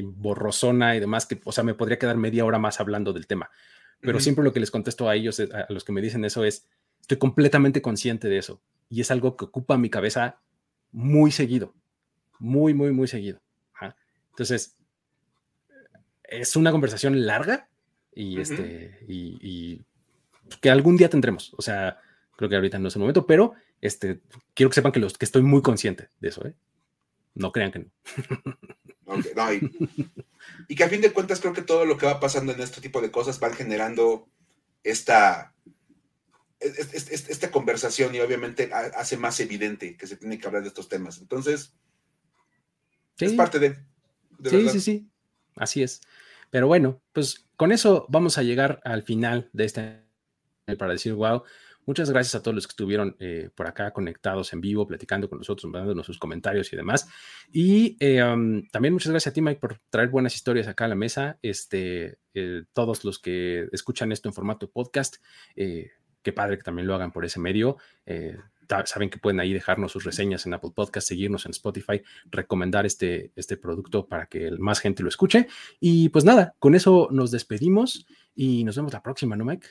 [0.03, 3.51] borrosona y demás, que, o sea, me podría quedar media hora más hablando del tema.
[4.01, 6.67] Pero siempre lo que les contesto a ellos, a los que me dicen eso, es,
[7.01, 8.61] estoy completamente consciente de eso.
[8.91, 10.41] Y es algo que ocupa mi cabeza
[10.93, 11.75] muy seguido,
[12.39, 13.41] muy, muy, muy seguido.
[14.31, 14.77] Entonces,
[16.25, 17.69] es una conversación larga
[18.15, 19.83] y, este, y,
[20.61, 21.55] que algún día tendremos.
[21.57, 22.01] O sea,
[22.37, 24.21] creo que ahorita no es el momento, pero este,
[24.55, 26.47] quiero que sepan que, los, que estoy muy consciente de eso.
[26.47, 26.55] ¿eh?
[27.35, 27.87] No crean que no.
[30.69, 32.81] y, que a fin de cuentas creo que todo lo que va pasando en este
[32.81, 34.29] tipo de cosas van generando
[34.83, 35.55] esta,
[36.61, 41.19] esta conversación y obviamente hace más evidente que se tiene que hablar de estos temas.
[41.19, 41.75] Entonces,
[43.19, 43.79] es parte de...
[44.45, 45.11] sí, sí, sí,
[45.57, 46.01] así es.
[46.51, 50.05] Pero bueno, pues con eso vamos a llegar al final de este
[50.79, 51.43] para decir, wow,
[51.87, 55.39] Muchas gracias a todos los que estuvieron eh, por acá conectados en vivo, platicando con
[55.39, 57.09] nosotros, mandándonos sus comentarios y demás.
[57.53, 58.19] Y eh,
[58.73, 61.39] también muchas gracias a ti, Mike, por traer buenas historias acá a la mesa.
[61.43, 65.17] Este, eh, todos los que escuchan esto en formato podcast,
[65.55, 67.77] qué padre que también lo hagan por ese medio.
[68.87, 73.31] saben que pueden ahí dejarnos sus reseñas en Apple Podcast, seguirnos en Spotify, recomendar este,
[73.37, 75.49] este producto para que más gente lo escuche.
[75.81, 79.69] Y pues nada, con eso nos despedimos y nos vemos la próxima, ¿no, Mike?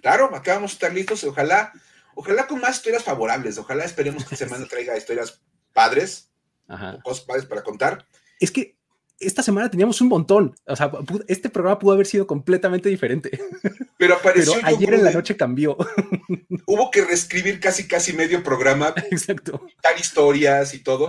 [0.00, 1.24] Claro, acá vamos a estar listos.
[1.24, 1.72] Ojalá,
[2.14, 3.58] ojalá con más historias favorables.
[3.58, 5.40] Ojalá esperemos que esta semana traiga historias
[5.72, 6.30] padres,
[7.02, 8.06] cosas padres para contar.
[8.40, 8.78] Es que
[9.20, 10.54] esta semana teníamos un montón.
[10.66, 10.90] O sea,
[11.26, 13.38] este programa pudo haber sido completamente diferente.
[13.96, 14.54] Pero apareció.
[14.62, 15.76] ayer en la noche cambió.
[16.66, 18.94] Hubo que reescribir casi, casi medio programa.
[19.10, 19.66] Exacto.
[19.82, 21.08] Dar historias y todo.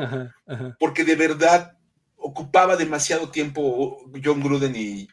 [0.79, 1.77] Porque de verdad
[2.15, 5.07] ocupaba demasiado tiempo John Gruden y,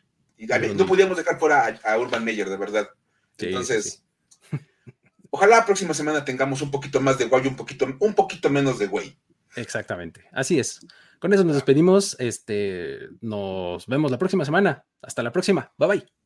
[0.75, 2.89] No podíamos dejar fuera a Urban Meyer, de verdad.
[3.39, 4.03] Entonces,
[5.31, 8.79] ojalá la próxima semana tengamos un poquito más de guay, un poquito, un poquito menos
[8.79, 9.19] de güey.
[9.57, 10.81] Exactamente, así es.
[11.19, 12.17] Con eso nos despedimos.
[12.19, 14.85] Este, nos vemos la próxima semana.
[15.03, 15.73] Hasta la próxima.
[15.79, 16.26] Bye bye.